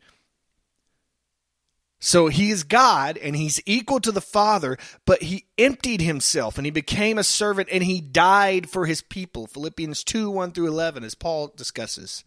So 1.98 2.28
he 2.28 2.50
is 2.50 2.62
God 2.62 3.16
and 3.16 3.34
he's 3.34 3.60
equal 3.64 4.00
to 4.00 4.12
the 4.12 4.20
Father, 4.20 4.76
but 5.06 5.22
he 5.22 5.46
emptied 5.56 6.02
himself 6.02 6.58
and 6.58 6.66
he 6.66 6.70
became 6.70 7.18
a 7.18 7.24
servant 7.24 7.68
and 7.72 7.82
he 7.82 8.00
died 8.00 8.68
for 8.68 8.86
his 8.86 9.00
people. 9.00 9.46
Philippians 9.46 10.04
2 10.04 10.30
1 10.30 10.52
through 10.52 10.68
11, 10.68 11.04
as 11.04 11.14
Paul 11.14 11.52
discusses. 11.56 12.22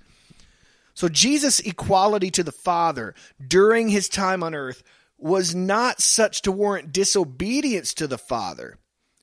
So 0.94 1.08
Jesus' 1.08 1.60
equality 1.60 2.32
to 2.32 2.44
the 2.44 2.52
Father 2.52 3.14
during 3.46 3.90
his 3.90 4.10
time 4.10 4.44
on 4.44 4.56
earth 4.56 4.84
was 5.18 5.54
not 5.54 6.02
such 6.02 6.42
to 6.42 6.52
warrant 6.52 6.92
disobedience 6.92 7.94
to 7.94 8.08
the 8.08 8.18
Father. 8.18 8.78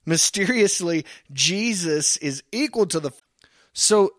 Mysteriously, 0.04 1.04
Jesus 1.32 2.16
is 2.18 2.42
equal 2.52 2.86
to 2.86 3.00
the 3.00 3.10
So 3.72 4.12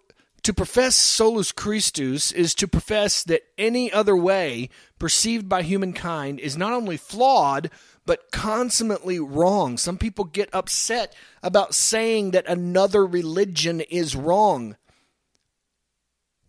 to 0.43 0.53
profess 0.53 0.95
solus 0.95 1.51
Christus 1.51 2.31
is 2.31 2.55
to 2.55 2.67
profess 2.67 3.23
that 3.23 3.43
any 3.57 3.91
other 3.91 4.15
way 4.15 4.69
perceived 4.99 5.49
by 5.49 5.61
humankind 5.61 6.39
is 6.39 6.57
not 6.57 6.73
only 6.73 6.97
flawed, 6.97 7.69
but 8.05 8.31
consummately 8.31 9.19
wrong. 9.19 9.77
Some 9.77 9.97
people 9.97 10.25
get 10.25 10.49
upset 10.53 11.13
about 11.43 11.75
saying 11.75 12.31
that 12.31 12.47
another 12.47 13.05
religion 13.05 13.81
is 13.81 14.15
wrong. 14.15 14.77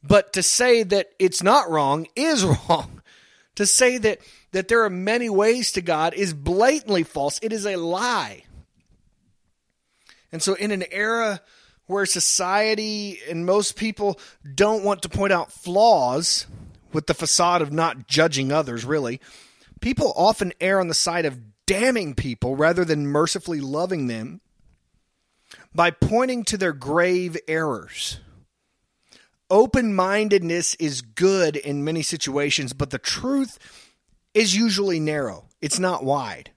But 0.02 0.32
to 0.34 0.42
say 0.42 0.84
that 0.84 1.10
it's 1.18 1.42
not 1.42 1.68
wrong 1.68 2.06
is 2.14 2.44
wrong. 2.68 3.02
To 3.56 3.66
say 3.66 3.98
that, 3.98 4.20
that 4.52 4.68
there 4.68 4.84
are 4.84 4.90
many 4.90 5.28
ways 5.28 5.72
to 5.72 5.80
God 5.82 6.14
is 6.14 6.32
blatantly 6.32 7.02
false. 7.02 7.40
It 7.42 7.52
is 7.52 7.66
a 7.66 7.74
lie. 7.74 8.44
And 10.30 10.42
so, 10.42 10.54
in 10.54 10.70
an 10.70 10.84
era 10.92 11.40
where 11.88 12.06
society 12.06 13.18
and 13.28 13.44
most 13.44 13.74
people 13.76 14.20
don't 14.54 14.84
want 14.84 15.02
to 15.02 15.08
point 15.08 15.32
out 15.32 15.50
flaws 15.50 16.46
with 16.92 17.06
the 17.06 17.14
facade 17.14 17.60
of 17.60 17.72
not 17.72 18.06
judging 18.06 18.52
others, 18.52 18.84
really, 18.84 19.20
people 19.80 20.12
often 20.16 20.52
err 20.60 20.80
on 20.80 20.88
the 20.88 20.94
side 20.94 21.26
of 21.26 21.40
damning 21.66 22.14
people 22.14 22.56
rather 22.56 22.84
than 22.84 23.06
mercifully 23.06 23.60
loving 23.60 24.06
them 24.06 24.40
by 25.74 25.90
pointing 25.90 26.44
to 26.44 26.56
their 26.56 26.72
grave 26.72 27.36
errors. 27.48 28.20
Open 29.50 29.94
mindedness 29.94 30.74
is 30.74 31.00
good 31.00 31.56
in 31.56 31.84
many 31.84 32.02
situations, 32.02 32.72
but 32.72 32.90
the 32.90 32.98
truth 32.98 33.58
is 34.34 34.54
usually 34.54 35.00
narrow, 35.00 35.46
it's 35.62 35.78
not 35.78 36.04
wide. 36.04 36.50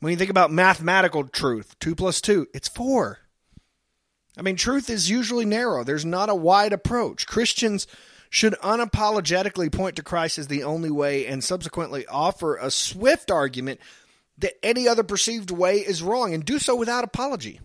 When 0.00 0.10
you 0.10 0.16
think 0.18 0.30
about 0.30 0.52
mathematical 0.52 1.26
truth, 1.26 1.74
2 1.80 1.94
plus 1.94 2.20
2, 2.20 2.48
it's 2.52 2.68
4. 2.68 3.18
I 4.36 4.42
mean, 4.42 4.56
truth 4.56 4.90
is 4.90 5.08
usually 5.08 5.44
narrow. 5.44 5.82
There's 5.82 6.04
not 6.04 6.28
a 6.28 6.34
wide 6.34 6.72
approach. 6.72 7.26
Christians 7.26 7.86
should 8.28 8.54
unapologetically 8.62 9.72
point 9.72 9.96
to 9.96 10.02
Christ 10.02 10.38
as 10.38 10.48
the 10.48 10.64
only 10.64 10.90
way 10.90 11.26
and 11.26 11.42
subsequently 11.42 12.06
offer 12.06 12.56
a 12.56 12.70
swift 12.70 13.30
argument 13.30 13.80
that 14.38 14.64
any 14.64 14.86
other 14.86 15.02
perceived 15.02 15.50
way 15.50 15.78
is 15.78 16.02
wrong 16.02 16.34
and 16.34 16.44
do 16.44 16.58
so 16.58 16.76
without 16.76 17.04
apology. 17.04 17.60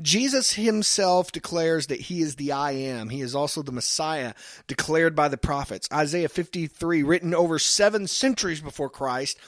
Jesus 0.00 0.54
himself 0.54 1.30
declares 1.30 1.88
that 1.88 2.00
he 2.00 2.22
is 2.22 2.36
the 2.36 2.52
I 2.52 2.72
am. 2.72 3.10
He 3.10 3.20
is 3.20 3.34
also 3.34 3.62
the 3.62 3.72
Messiah 3.72 4.32
declared 4.66 5.14
by 5.14 5.28
the 5.28 5.36
prophets. 5.36 5.88
Isaiah 5.92 6.30
53, 6.30 7.02
written 7.02 7.34
over 7.34 7.58
seven 7.58 8.06
centuries 8.06 8.62
before 8.62 8.88
Christ, 8.88 9.38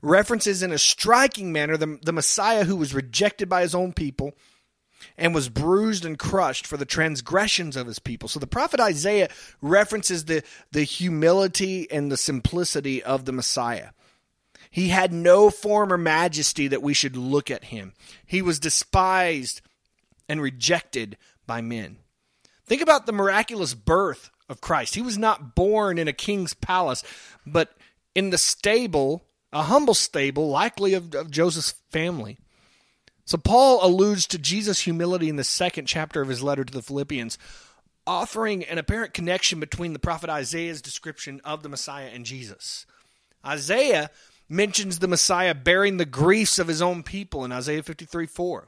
references 0.00 0.62
in 0.62 0.72
a 0.72 0.78
striking 0.78 1.52
manner 1.52 1.76
the, 1.76 1.98
the 2.02 2.12
Messiah 2.12 2.64
who 2.64 2.76
was 2.76 2.94
rejected 2.94 3.48
by 3.48 3.60
his 3.60 3.74
own 3.74 3.92
people 3.92 4.32
and 5.16 5.34
was 5.34 5.48
bruised 5.48 6.04
and 6.04 6.18
crushed 6.18 6.66
for 6.66 6.76
the 6.76 6.84
transgressions 6.84 7.76
of 7.76 7.86
his 7.86 7.98
people. 7.98 8.28
So 8.28 8.40
the 8.40 8.46
prophet 8.46 8.80
Isaiah 8.80 9.28
references 9.60 10.24
the, 10.24 10.42
the 10.72 10.82
humility 10.82 11.90
and 11.90 12.10
the 12.10 12.16
simplicity 12.16 13.02
of 13.02 13.24
the 13.24 13.32
Messiah. 13.32 13.90
He 14.70 14.88
had 14.88 15.12
no 15.12 15.50
form 15.50 15.92
or 15.92 15.98
majesty 15.98 16.68
that 16.68 16.82
we 16.82 16.94
should 16.94 17.16
look 17.16 17.50
at 17.50 17.64
him. 17.64 17.92
He 18.24 18.40
was 18.40 18.60
despised 18.60 19.62
and 20.28 20.40
rejected 20.40 21.16
by 21.46 21.60
men. 21.60 21.96
Think 22.66 22.82
about 22.82 23.06
the 23.06 23.12
miraculous 23.12 23.74
birth 23.74 24.30
of 24.48 24.60
Christ. 24.60 24.94
He 24.94 25.02
was 25.02 25.18
not 25.18 25.56
born 25.56 25.98
in 25.98 26.06
a 26.06 26.12
king's 26.12 26.54
palace, 26.54 27.02
but 27.44 27.76
in 28.14 28.30
the 28.30 28.38
stable, 28.38 29.24
a 29.52 29.62
humble 29.64 29.94
stable, 29.94 30.48
likely 30.48 30.94
of, 30.94 31.14
of 31.14 31.32
Joseph's 31.32 31.74
family. 31.90 32.38
So 33.30 33.38
Paul 33.38 33.78
alludes 33.86 34.26
to 34.26 34.38
Jesus' 34.38 34.80
humility 34.80 35.28
in 35.28 35.36
the 35.36 35.44
second 35.44 35.86
chapter 35.86 36.20
of 36.20 36.26
his 36.26 36.42
letter 36.42 36.64
to 36.64 36.72
the 36.72 36.82
Philippians, 36.82 37.38
offering 38.04 38.64
an 38.64 38.76
apparent 38.76 39.14
connection 39.14 39.60
between 39.60 39.92
the 39.92 40.00
prophet 40.00 40.28
Isaiah's 40.28 40.82
description 40.82 41.40
of 41.44 41.62
the 41.62 41.68
Messiah 41.68 42.10
and 42.12 42.26
Jesus. 42.26 42.86
Isaiah 43.46 44.10
mentions 44.48 44.98
the 44.98 45.06
Messiah 45.06 45.54
bearing 45.54 45.96
the 45.96 46.04
griefs 46.04 46.58
of 46.58 46.66
his 46.66 46.82
own 46.82 47.04
people 47.04 47.44
in 47.44 47.52
Isaiah 47.52 47.84
53 47.84 48.26
4. 48.26 48.66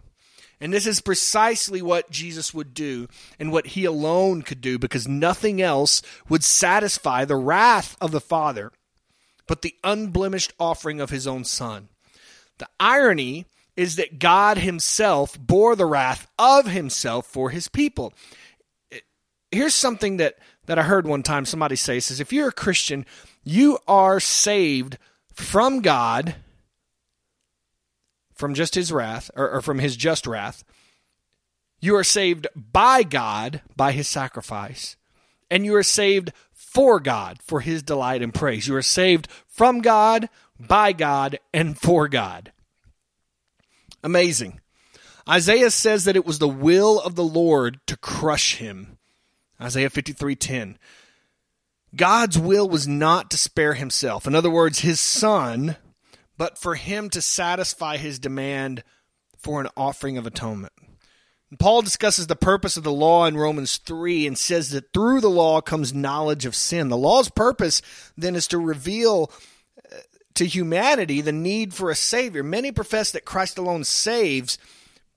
And 0.60 0.72
this 0.72 0.86
is 0.86 1.00
precisely 1.00 1.82
what 1.82 2.12
Jesus 2.12 2.54
would 2.54 2.72
do 2.72 3.08
and 3.40 3.50
what 3.50 3.66
he 3.66 3.84
alone 3.84 4.42
could 4.42 4.60
do 4.60 4.78
because 4.78 5.08
nothing 5.08 5.60
else 5.60 6.02
would 6.28 6.44
satisfy 6.44 7.24
the 7.24 7.34
wrath 7.34 7.96
of 8.00 8.12
the 8.12 8.20
Father 8.20 8.70
but 9.48 9.62
the 9.62 9.74
unblemished 9.82 10.52
offering 10.60 11.00
of 11.00 11.10
his 11.10 11.26
own 11.26 11.42
Son. 11.42 11.88
The 12.58 12.68
irony 12.78 13.46
is 13.76 13.96
that 13.96 14.18
God 14.18 14.58
himself 14.58 15.38
bore 15.38 15.76
the 15.76 15.86
wrath 15.86 16.26
of 16.38 16.66
himself 16.66 17.26
for 17.26 17.50
his 17.50 17.68
people. 17.68 18.12
Here's 19.50 19.74
something 19.74 20.18
that, 20.18 20.36
that 20.66 20.78
I 20.78 20.82
heard 20.82 21.06
one 21.06 21.22
time 21.22 21.44
somebody 21.44 21.76
say 21.76 22.00
says 22.00 22.20
if 22.20 22.32
you're 22.32 22.48
a 22.48 22.52
Christian, 22.52 23.06
you 23.44 23.78
are 23.88 24.20
saved 24.20 24.98
from 25.32 25.80
God 25.80 26.36
from 28.34 28.54
just 28.54 28.74
his 28.74 28.92
wrath 28.92 29.30
or, 29.36 29.50
or 29.50 29.60
from 29.60 29.78
his 29.78 29.96
just 29.96 30.26
wrath. 30.26 30.64
You 31.80 31.96
are 31.96 32.04
saved 32.04 32.46
by 32.54 33.02
God 33.02 33.62
by 33.76 33.92
his 33.92 34.08
sacrifice. 34.08 34.96
And 35.50 35.66
you 35.66 35.74
are 35.74 35.82
saved 35.82 36.32
for 36.52 37.00
God 37.00 37.38
for 37.42 37.60
his 37.60 37.82
delight 37.82 38.22
and 38.22 38.32
praise. 38.32 38.66
You 38.66 38.74
are 38.76 38.82
saved 38.82 39.28
from 39.46 39.80
God, 39.80 40.28
by 40.58 40.92
God, 40.92 41.38
and 41.52 41.78
for 41.78 42.08
God. 42.08 42.52
Amazing. 44.02 44.60
Isaiah 45.28 45.70
says 45.70 46.04
that 46.04 46.16
it 46.16 46.26
was 46.26 46.38
the 46.38 46.48
will 46.48 47.00
of 47.00 47.14
the 47.14 47.24
Lord 47.24 47.80
to 47.86 47.96
crush 47.96 48.56
him. 48.56 48.98
Isaiah 49.60 49.90
53:10. 49.90 50.78
God's 51.94 52.38
will 52.38 52.68
was 52.68 52.88
not 52.88 53.30
to 53.30 53.36
spare 53.36 53.74
himself. 53.74 54.26
In 54.26 54.34
other 54.34 54.50
words, 54.50 54.80
his 54.80 54.98
son, 54.98 55.76
but 56.36 56.58
for 56.58 56.74
him 56.74 57.10
to 57.10 57.20
satisfy 57.20 57.98
his 57.98 58.18
demand 58.18 58.82
for 59.36 59.60
an 59.60 59.68
offering 59.76 60.16
of 60.16 60.26
atonement. 60.26 60.72
And 61.50 61.58
Paul 61.58 61.82
discusses 61.82 62.28
the 62.28 62.34
purpose 62.34 62.78
of 62.78 62.82
the 62.82 62.90
law 62.90 63.26
in 63.26 63.36
Romans 63.36 63.76
3 63.76 64.26
and 64.26 64.38
says 64.38 64.70
that 64.70 64.94
through 64.94 65.20
the 65.20 65.28
law 65.28 65.60
comes 65.60 65.92
knowledge 65.92 66.46
of 66.46 66.56
sin. 66.56 66.88
The 66.88 66.96
law's 66.96 67.28
purpose 67.28 67.82
then 68.16 68.34
is 68.34 68.48
to 68.48 68.58
reveal 68.58 69.30
to 70.34 70.46
humanity 70.46 71.20
the 71.20 71.32
need 71.32 71.74
for 71.74 71.90
a 71.90 71.94
Savior. 71.94 72.42
Many 72.42 72.72
profess 72.72 73.12
that 73.12 73.24
Christ 73.24 73.58
alone 73.58 73.84
saves, 73.84 74.58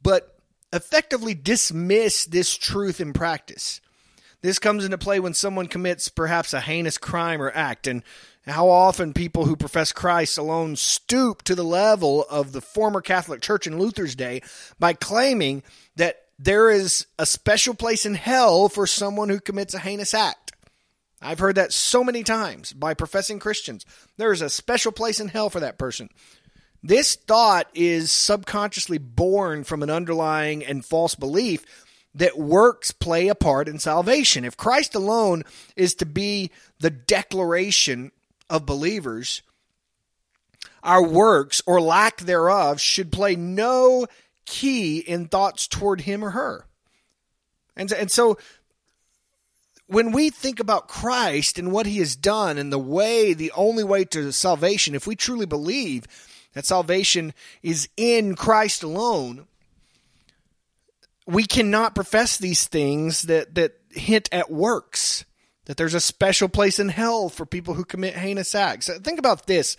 but 0.01 0.37
effectively 0.73 1.33
dismiss 1.33 2.25
this 2.25 2.55
truth 2.55 2.99
in 2.99 3.13
practice. 3.13 3.81
This 4.41 4.59
comes 4.59 4.85
into 4.85 4.97
play 4.97 5.19
when 5.19 5.33
someone 5.33 5.67
commits 5.67 6.09
perhaps 6.09 6.53
a 6.53 6.61
heinous 6.61 6.97
crime 6.97 7.41
or 7.41 7.51
act, 7.51 7.87
and 7.87 8.03
how 8.45 8.69
often 8.69 9.13
people 9.13 9.45
who 9.45 9.55
profess 9.55 9.91
Christ 9.91 10.37
alone 10.37 10.75
stoop 10.75 11.41
to 11.43 11.55
the 11.55 11.63
level 11.63 12.25
of 12.29 12.51
the 12.51 12.61
former 12.61 13.01
Catholic 13.01 13.41
Church 13.41 13.65
in 13.65 13.79
Luther's 13.79 14.15
day 14.15 14.41
by 14.77 14.93
claiming 14.93 15.63
that 15.95 16.25
there 16.37 16.69
is 16.69 17.07
a 17.17 17.25
special 17.25 17.73
place 17.73 18.05
in 18.05 18.13
hell 18.13 18.69
for 18.69 18.85
someone 18.85 19.29
who 19.29 19.39
commits 19.39 19.73
a 19.73 19.79
heinous 19.79 20.13
act. 20.13 20.44
I've 21.25 21.39
heard 21.39 21.55
that 21.55 21.73
so 21.73 22.03
many 22.03 22.23
times 22.23 22.71
by 22.73 22.93
professing 22.93 23.39
Christians. 23.39 23.85
There 24.17 24.31
is 24.31 24.41
a 24.41 24.49
special 24.49 24.91
place 24.91 25.19
in 25.19 25.27
hell 25.27 25.49
for 25.49 25.59
that 25.59 25.77
person. 25.77 26.09
This 26.83 27.15
thought 27.15 27.67
is 27.73 28.11
subconsciously 28.11 28.99
born 28.99 29.63
from 29.63 29.81
an 29.81 29.89
underlying 29.89 30.63
and 30.63 30.85
false 30.85 31.15
belief 31.15 31.65
that 32.13 32.37
works 32.37 32.91
play 32.91 33.27
a 33.27 33.35
part 33.35 33.67
in 33.67 33.79
salvation. 33.79 34.45
If 34.45 34.55
Christ 34.55 34.95
alone 34.95 35.43
is 35.75 35.95
to 35.95 36.05
be 36.05 36.51
the 36.79 36.91
declaration 36.91 38.11
of 38.49 38.65
believers, 38.65 39.41
our 40.83 41.03
works 41.03 41.61
or 41.65 41.81
lack 41.81 42.17
thereof 42.17 42.79
should 42.79 43.11
play 43.11 43.35
no 43.35 44.05
key 44.45 44.99
in 44.99 45.27
thoughts 45.27 45.67
toward 45.67 46.01
him 46.01 46.23
or 46.23 46.29
her. 46.29 46.65
And, 47.75 47.91
and 47.91 48.11
so 48.11 48.37
when 49.87 50.11
we 50.11 50.29
think 50.29 50.59
about 50.59 50.87
Christ 50.87 51.59
and 51.59 51.71
what 51.71 51.85
he 51.85 51.99
has 51.99 52.15
done 52.15 52.57
and 52.57 52.71
the 52.71 52.79
way, 52.79 53.33
the 53.33 53.51
only 53.51 53.83
way 53.83 54.03
to 54.05 54.31
salvation, 54.31 54.95
if 54.95 55.05
we 55.05 55.15
truly 55.15 55.45
believe 55.45 56.05
that 56.53 56.65
salvation 56.65 57.33
is 57.61 57.87
in 57.95 58.35
Christ 58.35 58.81
alone, 58.81 59.45
we 61.27 61.45
cannot 61.45 61.95
profess 61.95 62.37
these 62.37 62.65
things 62.67 63.23
that, 63.23 63.55
that 63.55 63.73
hint 63.91 64.29
at 64.31 64.51
works, 64.51 65.25
that 65.65 65.77
there's 65.77 65.93
a 65.93 65.99
special 65.99 66.49
place 66.49 66.79
in 66.79 66.89
hell 66.89 67.29
for 67.29 67.45
people 67.45 67.73
who 67.73 67.85
commit 67.85 68.15
heinous 68.15 68.55
acts. 68.55 68.89
Think 68.99 69.19
about 69.19 69.45
this 69.45 69.77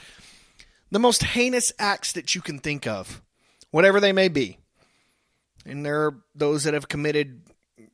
the 0.92 0.98
most 1.00 1.24
heinous 1.24 1.72
acts 1.80 2.12
that 2.12 2.34
you 2.34 2.40
can 2.40 2.60
think 2.60 2.86
of, 2.86 3.20
whatever 3.72 3.98
they 3.98 4.12
may 4.12 4.28
be. 4.28 4.58
And 5.64 5.84
there 5.84 6.06
are 6.06 6.22
those 6.34 6.62
that 6.62 6.74
have 6.74 6.86
committed 6.86 7.42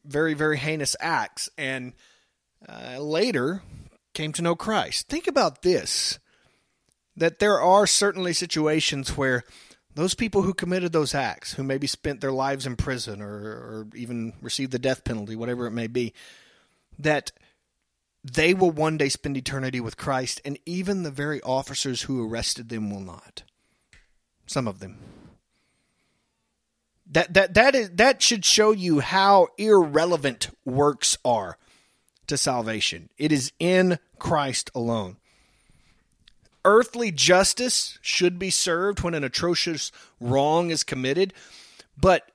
very, 0.04 0.34
very 0.34 0.58
heinous 0.58 0.96
acts 1.00 1.48
and 1.56 1.92
uh, 2.68 2.98
later 2.98 3.62
came 4.14 4.32
to 4.32 4.42
know 4.42 4.54
Christ. 4.54 5.08
Think 5.08 5.26
about 5.26 5.62
this 5.62 6.18
that 7.16 7.38
there 7.38 7.60
are 7.60 7.86
certainly 7.86 8.32
situations 8.32 9.16
where 9.16 9.44
those 9.94 10.14
people 10.14 10.42
who 10.42 10.54
committed 10.54 10.92
those 10.92 11.14
acts, 11.14 11.52
who 11.52 11.62
maybe 11.62 11.86
spent 11.86 12.20
their 12.20 12.32
lives 12.32 12.66
in 12.66 12.76
prison 12.76 13.20
or, 13.20 13.28
or 13.28 13.86
even 13.94 14.32
received 14.40 14.72
the 14.72 14.78
death 14.78 15.04
penalty, 15.04 15.36
whatever 15.36 15.66
it 15.66 15.72
may 15.72 15.86
be, 15.86 16.14
that 16.98 17.32
they 18.24 18.54
will 18.54 18.70
one 18.70 18.96
day 18.96 19.08
spend 19.08 19.36
eternity 19.36 19.80
with 19.80 19.96
Christ, 19.96 20.40
and 20.44 20.58
even 20.64 21.02
the 21.02 21.10
very 21.10 21.42
officers 21.42 22.02
who 22.02 22.26
arrested 22.26 22.68
them 22.68 22.90
will 22.90 23.00
not. 23.00 23.42
Some 24.46 24.68
of 24.68 24.78
them. 24.78 24.98
That 27.12 27.34
that 27.34 27.54
that 27.54 27.74
is 27.74 27.90
that 27.90 28.22
should 28.22 28.44
show 28.44 28.72
you 28.72 29.00
how 29.00 29.48
irrelevant 29.58 30.48
works 30.64 31.18
are 31.24 31.58
to 32.26 32.36
salvation. 32.38 33.10
It 33.18 33.32
is 33.32 33.52
in 33.58 33.98
Christ 34.18 34.70
alone. 34.74 35.18
Earthly 36.64 37.10
justice 37.10 37.98
should 38.00 38.38
be 38.38 38.48
served 38.48 39.02
when 39.02 39.14
an 39.14 39.24
atrocious 39.24 39.92
wrong 40.20 40.70
is 40.70 40.84
committed, 40.84 41.34
but 41.98 42.30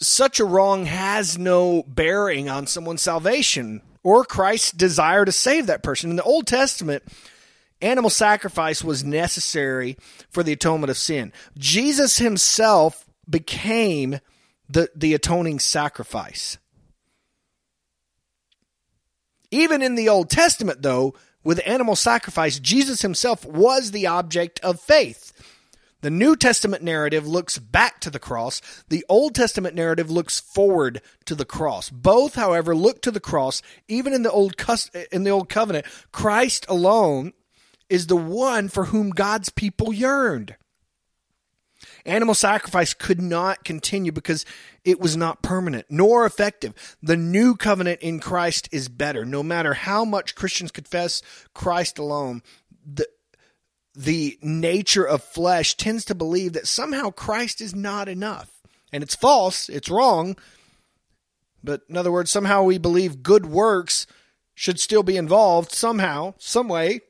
such 0.00 0.40
a 0.40 0.44
wrong 0.44 0.86
has 0.86 1.38
no 1.38 1.84
bearing 1.86 2.48
on 2.48 2.66
someone's 2.66 3.02
salvation 3.02 3.82
or 4.02 4.24
Christ's 4.24 4.72
desire 4.72 5.24
to 5.24 5.30
save 5.30 5.66
that 5.66 5.84
person. 5.84 6.10
In 6.10 6.16
the 6.16 6.22
Old 6.24 6.48
Testament, 6.48 7.04
animal 7.80 8.10
sacrifice 8.10 8.82
was 8.82 9.04
necessary 9.04 9.96
for 10.30 10.42
the 10.42 10.52
atonement 10.52 10.90
of 10.90 10.96
sin. 10.96 11.32
Jesus 11.56 12.18
himself 12.18 13.06
became 13.28 14.18
the, 14.68 14.90
the 14.94 15.14
atoning 15.14 15.58
sacrifice. 15.58 16.58
Even 19.50 19.82
in 19.82 19.94
the 19.94 20.08
Old 20.08 20.30
Testament, 20.30 20.82
though, 20.82 21.14
with 21.44 21.60
animal 21.66 21.96
sacrifice, 21.96 22.58
Jesus 22.58 23.02
himself 23.02 23.44
was 23.44 23.90
the 23.90 24.06
object 24.06 24.60
of 24.60 24.80
faith. 24.80 25.32
The 26.00 26.10
New 26.10 26.34
Testament 26.34 26.82
narrative 26.82 27.28
looks 27.28 27.58
back 27.58 28.00
to 28.00 28.10
the 28.10 28.18
cross. 28.18 28.60
The 28.88 29.04
Old 29.08 29.36
Testament 29.36 29.76
narrative 29.76 30.10
looks 30.10 30.40
forward 30.40 31.00
to 31.26 31.36
the 31.36 31.44
cross. 31.44 31.90
Both, 31.90 32.34
however, 32.34 32.74
look 32.74 33.02
to 33.02 33.12
the 33.12 33.20
cross. 33.20 33.62
Even 33.86 34.12
in 34.12 34.22
the 34.22 34.30
old 34.30 34.54
in 35.12 35.22
the 35.22 35.30
old 35.30 35.48
covenant, 35.48 35.86
Christ 36.10 36.66
alone 36.68 37.32
is 37.88 38.08
the 38.08 38.16
one 38.16 38.68
for 38.68 38.86
whom 38.86 39.10
God's 39.10 39.50
people 39.50 39.92
yearned. 39.92 40.56
Animal 42.04 42.34
sacrifice 42.34 42.94
could 42.94 43.20
not 43.20 43.64
continue 43.64 44.12
because 44.12 44.44
it 44.84 45.00
was 45.00 45.16
not 45.16 45.42
permanent 45.42 45.86
nor 45.88 46.26
effective. 46.26 46.96
The 47.02 47.16
new 47.16 47.54
covenant 47.54 48.00
in 48.00 48.18
Christ 48.18 48.68
is 48.72 48.88
better. 48.88 49.24
No 49.24 49.42
matter 49.42 49.74
how 49.74 50.04
much 50.04 50.34
Christians 50.34 50.72
confess 50.72 51.22
Christ 51.54 51.98
alone, 51.98 52.42
the 52.84 53.06
the 53.94 54.38
nature 54.40 55.04
of 55.04 55.22
flesh 55.22 55.76
tends 55.76 56.06
to 56.06 56.14
believe 56.14 56.54
that 56.54 56.66
somehow 56.66 57.10
Christ 57.10 57.60
is 57.60 57.74
not 57.74 58.08
enough. 58.08 58.50
And 58.90 59.02
it's 59.02 59.14
false, 59.14 59.68
it's 59.68 59.90
wrong. 59.90 60.36
But 61.62 61.82
in 61.88 61.96
other 61.96 62.10
words, 62.10 62.30
somehow 62.30 62.62
we 62.62 62.78
believe 62.78 63.22
good 63.22 63.46
works 63.46 64.06
should 64.54 64.80
still 64.80 65.02
be 65.02 65.16
involved 65.16 65.72
somehow, 65.72 66.34
some 66.38 66.68
way, 66.68 67.00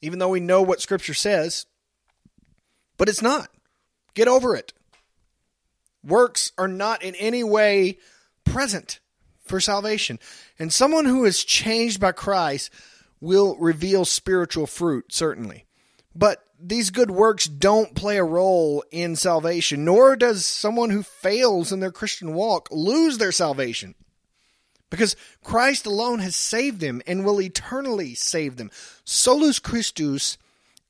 even 0.00 0.18
though 0.18 0.28
we 0.30 0.40
know 0.40 0.62
what 0.62 0.80
Scripture 0.80 1.14
says. 1.14 1.66
But 2.96 3.08
it's 3.08 3.22
not. 3.22 3.48
Get 4.18 4.26
over 4.26 4.56
it. 4.56 4.72
Works 6.02 6.50
are 6.58 6.66
not 6.66 7.04
in 7.04 7.14
any 7.14 7.44
way 7.44 7.98
present 8.44 8.98
for 9.44 9.60
salvation. 9.60 10.18
And 10.58 10.72
someone 10.72 11.04
who 11.04 11.24
is 11.24 11.44
changed 11.44 12.00
by 12.00 12.10
Christ 12.10 12.68
will 13.20 13.56
reveal 13.58 14.04
spiritual 14.04 14.66
fruit, 14.66 15.12
certainly. 15.12 15.66
But 16.16 16.42
these 16.58 16.90
good 16.90 17.12
works 17.12 17.46
don't 17.46 17.94
play 17.94 18.16
a 18.16 18.24
role 18.24 18.82
in 18.90 19.14
salvation, 19.14 19.84
nor 19.84 20.16
does 20.16 20.44
someone 20.44 20.90
who 20.90 21.04
fails 21.04 21.70
in 21.70 21.78
their 21.78 21.92
Christian 21.92 22.34
walk 22.34 22.68
lose 22.72 23.18
their 23.18 23.30
salvation. 23.30 23.94
Because 24.90 25.14
Christ 25.44 25.86
alone 25.86 26.18
has 26.18 26.34
saved 26.34 26.80
them 26.80 27.02
and 27.06 27.24
will 27.24 27.40
eternally 27.40 28.16
save 28.16 28.56
them. 28.56 28.72
Solus 29.04 29.60
Christus 29.60 30.38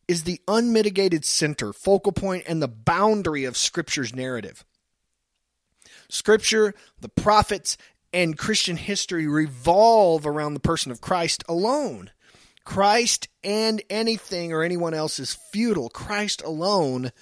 is 0.08 0.24
the 0.24 0.40
unmitigated 0.48 1.24
center, 1.24 1.72
focal 1.72 2.12
point, 2.12 2.44
and 2.48 2.60
the 2.60 2.68
boundary 2.68 3.44
of 3.44 3.56
Scripture's 3.56 4.14
narrative. 4.14 4.64
Scripture, 6.08 6.74
the 7.00 7.10
prophets, 7.10 7.76
and 8.12 8.38
Christian 8.38 8.78
history 8.78 9.26
revolve 9.26 10.26
around 10.26 10.54
the 10.54 10.60
person 10.60 10.90
of 10.90 11.02
Christ 11.02 11.44
alone. 11.48 12.10
Christ 12.64 13.28
and 13.44 13.82
anything 13.90 14.52
or 14.52 14.62
anyone 14.62 14.94
else 14.94 15.18
is 15.18 15.38
futile. 15.52 15.90
Christ 15.90 16.42
alone 16.42 17.12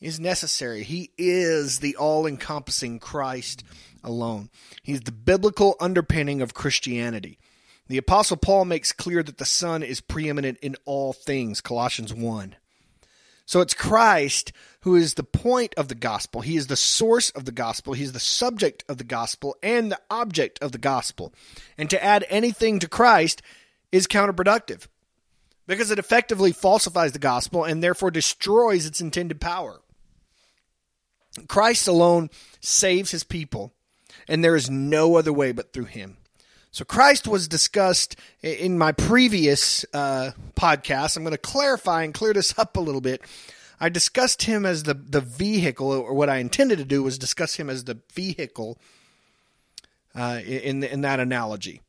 is 0.00 0.20
necessary. 0.20 0.82
He 0.82 1.10
is 1.18 1.80
the 1.80 1.96
all 1.96 2.26
encompassing 2.26 2.98
Christ 2.98 3.64
alone. 4.02 4.50
He's 4.82 5.00
the 5.00 5.12
biblical 5.12 5.76
underpinning 5.80 6.42
of 6.42 6.54
Christianity. 6.54 7.38
The 7.88 7.98
Apostle 7.98 8.36
Paul 8.38 8.64
makes 8.64 8.92
clear 8.92 9.22
that 9.22 9.38
the 9.38 9.44
Son 9.44 9.82
is 9.82 10.00
preeminent 10.00 10.58
in 10.62 10.76
all 10.84 11.12
things, 11.12 11.60
Colossians 11.60 12.14
1. 12.14 12.56
So 13.46 13.60
it's 13.60 13.74
Christ 13.74 14.52
who 14.80 14.96
is 14.96 15.14
the 15.14 15.24
point 15.24 15.74
of 15.76 15.88
the 15.88 15.94
gospel. 15.94 16.40
He 16.40 16.56
is 16.56 16.66
the 16.66 16.76
source 16.76 17.30
of 17.30 17.44
the 17.44 17.52
gospel. 17.52 17.92
He 17.92 18.02
is 18.02 18.12
the 18.12 18.20
subject 18.20 18.84
of 18.88 18.98
the 18.98 19.04
gospel 19.04 19.56
and 19.62 19.92
the 19.92 20.00
object 20.10 20.58
of 20.62 20.72
the 20.72 20.78
gospel. 20.78 21.32
And 21.76 21.90
to 21.90 22.02
add 22.02 22.24
anything 22.30 22.78
to 22.78 22.88
Christ 22.88 23.42
is 23.92 24.06
counterproductive 24.06 24.86
because 25.66 25.90
it 25.90 25.98
effectively 25.98 26.52
falsifies 26.52 27.12
the 27.12 27.18
gospel 27.18 27.64
and 27.64 27.82
therefore 27.82 28.10
destroys 28.10 28.86
its 28.86 29.00
intended 29.00 29.40
power. 29.40 29.80
Christ 31.48 31.88
alone 31.88 32.30
saves 32.60 33.10
his 33.10 33.24
people, 33.24 33.72
and 34.28 34.44
there 34.44 34.54
is 34.54 34.70
no 34.70 35.16
other 35.16 35.32
way 35.32 35.52
but 35.52 35.72
through 35.72 35.86
him. 35.86 36.18
So, 36.74 36.84
Christ 36.84 37.28
was 37.28 37.46
discussed 37.46 38.16
in 38.42 38.76
my 38.78 38.90
previous 38.90 39.84
uh, 39.94 40.32
podcast. 40.56 41.16
I'm 41.16 41.22
going 41.22 41.30
to 41.30 41.38
clarify 41.38 42.02
and 42.02 42.12
clear 42.12 42.32
this 42.32 42.52
up 42.58 42.76
a 42.76 42.80
little 42.80 43.00
bit. 43.00 43.22
I 43.78 43.88
discussed 43.88 44.42
him 44.42 44.66
as 44.66 44.82
the, 44.82 44.94
the 44.94 45.20
vehicle, 45.20 45.92
or 45.92 46.12
what 46.14 46.28
I 46.28 46.38
intended 46.38 46.78
to 46.78 46.84
do 46.84 47.04
was 47.04 47.16
discuss 47.16 47.54
him 47.54 47.70
as 47.70 47.84
the 47.84 48.00
vehicle 48.12 48.76
uh, 50.16 50.40
in, 50.44 50.82
in 50.82 51.02
that 51.02 51.20
analogy. 51.20 51.80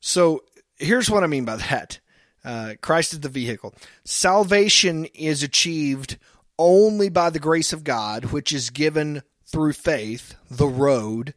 So, 0.00 0.44
here's 0.76 1.08
what 1.08 1.24
I 1.24 1.26
mean 1.26 1.46
by 1.46 1.56
that 1.56 1.98
uh, 2.44 2.74
Christ 2.82 3.14
is 3.14 3.20
the 3.20 3.30
vehicle. 3.30 3.74
Salvation 4.04 5.06
is 5.14 5.42
achieved 5.42 6.18
only 6.58 7.08
by 7.08 7.30
the 7.30 7.40
grace 7.40 7.72
of 7.72 7.82
God, 7.82 8.26
which 8.26 8.52
is 8.52 8.68
given 8.68 9.22
through 9.46 9.72
faith, 9.72 10.34
the 10.50 10.68
road, 10.68 11.32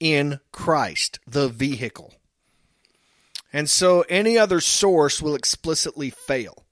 in 0.00 0.40
Christ, 0.50 1.20
the 1.26 1.48
vehicle. 1.48 2.14
And 3.52 3.68
so 3.68 4.04
any 4.08 4.38
other 4.38 4.60
source 4.60 5.20
will 5.20 5.34
explicitly 5.34 6.10
fail. 6.10 6.64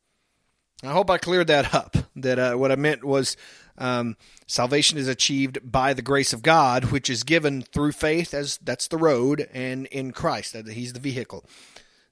I 0.82 0.92
hope 0.92 1.10
I 1.10 1.18
cleared 1.18 1.48
that 1.48 1.74
up. 1.74 1.96
That 2.16 2.38
uh, 2.38 2.54
what 2.54 2.72
I 2.72 2.76
meant 2.76 3.04
was 3.04 3.36
um, 3.76 4.16
salvation 4.46 4.98
is 4.98 5.08
achieved 5.08 5.58
by 5.62 5.92
the 5.92 6.02
grace 6.02 6.32
of 6.32 6.42
God, 6.42 6.86
which 6.86 7.10
is 7.10 7.24
given 7.24 7.62
through 7.62 7.92
faith, 7.92 8.32
as 8.32 8.58
that's 8.58 8.88
the 8.88 8.96
road, 8.96 9.48
and 9.52 9.86
in 9.86 10.12
Christ, 10.12 10.52
that 10.52 10.68
He's 10.68 10.92
the 10.92 11.00
vehicle. 11.00 11.44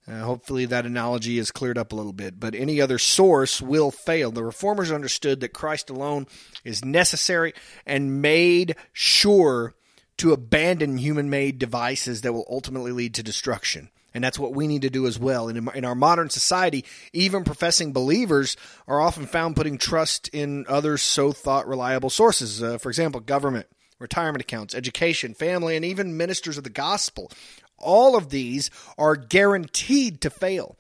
Uh, 0.09 0.21
hopefully, 0.21 0.65
that 0.67 0.87
analogy 0.87 1.39
is 1.39 1.51
cleared 1.51 1.79
up 1.79 1.93
a 1.93 1.97
little 1.97 2.13
bit, 2.13 2.39
but 2.39 2.55
any 2.55 2.81
other 2.81 2.99
source 2.99 3.61
will 3.61 3.91
fail. 3.91 4.31
The 4.31 4.45
reformers 4.45 4.93
understood 4.93 5.41
that 5.41 5.53
Christ 5.53 5.91
alone 5.91 6.27
is 6.65 6.85
necessary 6.85 7.55
and 7.85 8.23
made 8.23 8.77
sure 8.93 9.75
to 10.19 10.33
abandon 10.33 10.99
human 10.99 11.29
made 11.31 11.59
devices 11.59 12.23
that 12.23 12.33
will 12.33 12.47
ultimately 12.49 12.93
lead 12.93 13.15
to 13.15 13.23
destruction. 13.23 13.91
And 14.15 14.25
that's 14.25 14.39
what 14.39 14.55
we 14.55 14.67
need 14.67 14.83
to 14.83 14.91
do 14.91 15.07
as 15.07 15.19
well. 15.19 15.49
And 15.49 15.69
in 15.75 15.85
our 15.85 15.95
modern 15.95 16.31
society, 16.31 16.87
even 17.13 17.45
professing 17.45 17.93
believers 17.93 18.57
are 18.89 19.01
often 19.01 19.27
found 19.27 19.57
putting 19.57 19.77
trust 19.77 20.29
in 20.29 20.65
other 20.69 20.97
so 20.97 21.33
thought 21.33 21.69
reliable 21.69 22.09
sources. 22.09 22.63
Uh, 22.63 22.79
for 22.79 22.89
example, 22.89 23.21
government, 23.21 23.67
retirement 23.99 24.41
accounts, 24.41 24.75
education, 24.75 25.35
family, 25.35 25.77
and 25.77 25.85
even 25.85 26.17
ministers 26.17 26.57
of 26.57 26.65
the 26.65 26.71
gospel 26.71 27.31
All 27.79 28.17
of 28.17 28.31
these 28.31 28.71
are 28.97 29.17
guaranteed 29.17 30.21
to 30.23 30.31
fail. 30.31 30.79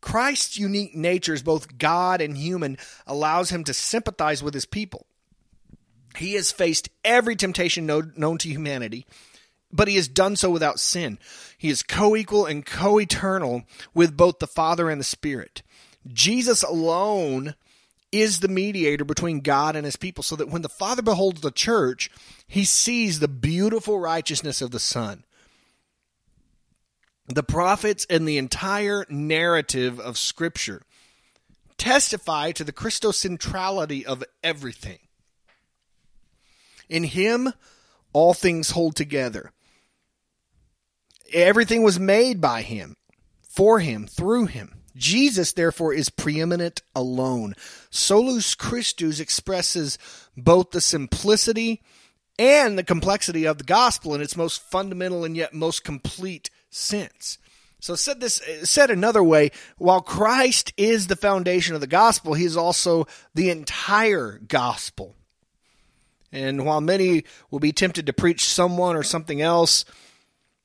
Christ's 0.00 0.58
unique 0.58 0.94
nature 0.94 1.32
as 1.32 1.42
both 1.42 1.78
God 1.78 2.20
and 2.20 2.36
human 2.36 2.76
allows 3.06 3.50
him 3.50 3.64
to 3.64 3.72
sympathize 3.72 4.42
with 4.42 4.52
his 4.52 4.66
people. 4.66 5.06
He 6.16 6.34
has 6.34 6.52
faced 6.52 6.88
every 7.04 7.36
temptation 7.36 7.86
known 7.86 8.38
to 8.38 8.48
humanity, 8.48 9.06
but 9.72 9.88
he 9.88 9.96
has 9.96 10.08
done 10.08 10.36
so 10.36 10.50
without 10.50 10.78
sin. 10.78 11.18
He 11.58 11.70
is 11.70 11.82
co 11.82 12.14
equal 12.14 12.46
and 12.46 12.64
co 12.64 13.00
eternal 13.00 13.64
with 13.92 14.16
both 14.16 14.38
the 14.38 14.46
Father 14.46 14.88
and 14.90 15.00
the 15.00 15.04
Spirit. 15.04 15.62
Jesus 16.06 16.62
alone 16.62 17.54
is 18.12 18.40
the 18.40 18.48
mediator 18.48 19.04
between 19.04 19.40
God 19.40 19.74
and 19.74 19.84
his 19.84 19.96
people, 19.96 20.22
so 20.22 20.36
that 20.36 20.48
when 20.48 20.62
the 20.62 20.68
Father 20.68 21.02
beholds 21.02 21.40
the 21.40 21.50
church, 21.50 22.10
he 22.46 22.64
sees 22.64 23.18
the 23.18 23.28
beautiful 23.28 23.98
righteousness 23.98 24.62
of 24.62 24.70
the 24.70 24.78
Son. 24.78 25.24
The 27.26 27.42
prophets 27.42 28.06
and 28.08 28.28
the 28.28 28.38
entire 28.38 29.04
narrative 29.08 29.98
of 29.98 30.18
Scripture 30.18 30.82
testify 31.76 32.52
to 32.52 32.62
the 32.62 32.72
Christocentrality 32.72 34.04
of 34.04 34.22
everything. 34.44 34.98
In 36.88 37.04
Him, 37.04 37.52
all 38.12 38.34
things 38.34 38.70
hold 38.70 38.96
together. 38.96 39.52
Everything 41.32 41.82
was 41.82 41.98
made 41.98 42.40
by 42.40 42.62
Him, 42.62 42.94
for 43.42 43.80
Him, 43.80 44.06
through 44.06 44.46
Him. 44.46 44.82
Jesus, 44.96 45.52
therefore, 45.52 45.92
is 45.92 46.08
preeminent 46.08 46.82
alone. 46.94 47.54
Solus 47.90 48.54
Christus 48.54 49.18
expresses 49.18 49.98
both 50.36 50.70
the 50.70 50.80
simplicity 50.80 51.82
and 52.38 52.78
the 52.78 52.84
complexity 52.84 53.44
of 53.44 53.58
the 53.58 53.64
gospel 53.64 54.14
in 54.14 54.20
its 54.20 54.36
most 54.36 54.62
fundamental 54.62 55.24
and 55.24 55.36
yet 55.36 55.54
most 55.54 55.84
complete 55.84 56.50
sense. 56.70 57.38
So 57.80 57.94
said 57.96 58.20
this 58.20 58.40
said 58.62 58.90
another 58.90 59.22
way, 59.22 59.50
while 59.76 60.00
Christ 60.00 60.72
is 60.76 61.06
the 61.06 61.16
foundation 61.16 61.74
of 61.74 61.80
the 61.80 61.86
gospel, 61.86 62.34
he 62.34 62.44
is 62.44 62.56
also 62.56 63.06
the 63.34 63.50
entire 63.50 64.40
gospel. 64.48 65.16
And 66.34 66.66
while 66.66 66.80
many 66.80 67.24
will 67.52 67.60
be 67.60 67.72
tempted 67.72 68.06
to 68.06 68.12
preach 68.12 68.44
someone 68.44 68.96
or 68.96 69.04
something 69.04 69.40
else 69.40 69.84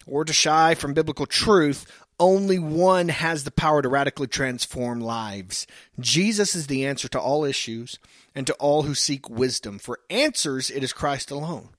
or 0.08 0.26
to 0.26 0.34
shy 0.34 0.74
from 0.74 0.96
biblical 0.96 1.28
truth, 1.28 1.86
only 2.20 2.58
one 2.58 3.10
has 3.10 3.44
the 3.44 3.52
power 3.52 3.84
to 3.84 3.88
radically 3.88 4.26
transform 4.26 5.00
lives. 5.00 5.68
Jesus 6.00 6.56
is 6.56 6.66
the 6.68 6.88
answer 6.88 7.08
to 7.10 7.20
all 7.20 7.46
issues 7.46 8.00
and 8.34 8.48
to 8.48 8.54
all 8.56 8.82
who 8.84 8.96
seek 8.96 9.30
wisdom. 9.30 9.78
For 9.78 10.00
answers, 10.10 10.72
it 10.72 10.84
is 10.84 10.92
Christ 10.92 11.30
alone. 11.30 11.70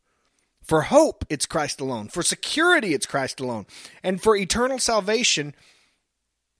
For 0.62 0.83
hope, 0.83 1.24
it's 1.29 1.46
Christ 1.46 1.81
alone. 1.81 2.09
For 2.09 2.22
security, 2.22 2.94
it's 2.94 3.07
Christ 3.07 3.40
alone. 3.40 3.66
And 4.05 4.22
for 4.22 4.37
eternal 4.37 4.79
salvation, 4.79 5.53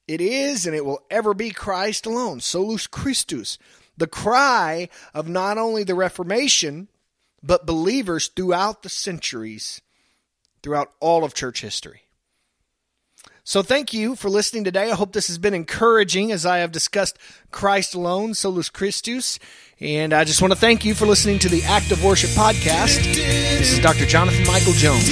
it 0.09 0.21
is 0.21 0.67
and 0.67 0.75
it 0.75 0.85
will 0.85 1.05
ever 1.13 1.33
be 1.33 1.51
Christ 1.51 2.07
alone. 2.07 2.41
Solus 2.41 2.89
Christus. 2.89 3.57
The 3.97 4.09
cry 4.09 4.89
of 5.15 5.29
not 5.29 5.59
only 5.59 5.85
the 5.85 5.95
Reformation, 5.95 6.89
but 7.43 7.67
believers 7.67 8.29
throughout 8.29 8.83
the 8.83 8.89
centuries, 8.89 9.81
throughout 10.63 10.93
all 11.01 11.25
of 11.25 11.35
church 11.35 11.61
history. 11.63 12.03
So 13.43 13.63
thank 13.63 13.93
you 13.93 14.15
for 14.15 14.29
listening 14.29 14.65
today. 14.65 14.91
I 14.91 14.95
hope 14.95 15.13
this 15.13 15.29
has 15.29 15.39
been 15.39 15.55
encouraging 15.55 16.31
as 16.31 16.47
I 16.47 16.59
have 16.59 16.73
discussed 16.73 17.19
Christ 17.51 17.95
alone, 17.95 18.35
Solus 18.35 18.69
Christus. 18.69 19.39
And 19.81 20.13
I 20.13 20.25
just 20.25 20.43
want 20.43 20.53
to 20.53 20.59
thank 20.59 20.85
you 20.85 20.95
for 20.95 21.07
listening 21.07 21.39
to 21.41 21.49
the 21.49 21.63
Act 21.65 21.91
of 21.91 22.05
Worship 22.05 22.31
podcast. 22.31 23.03
This 23.15 23.73
is 23.73 23.79
Dr. 23.81 24.07
Jonathan 24.07 24.47
Michael 24.47 24.75
Jones. 24.75 25.09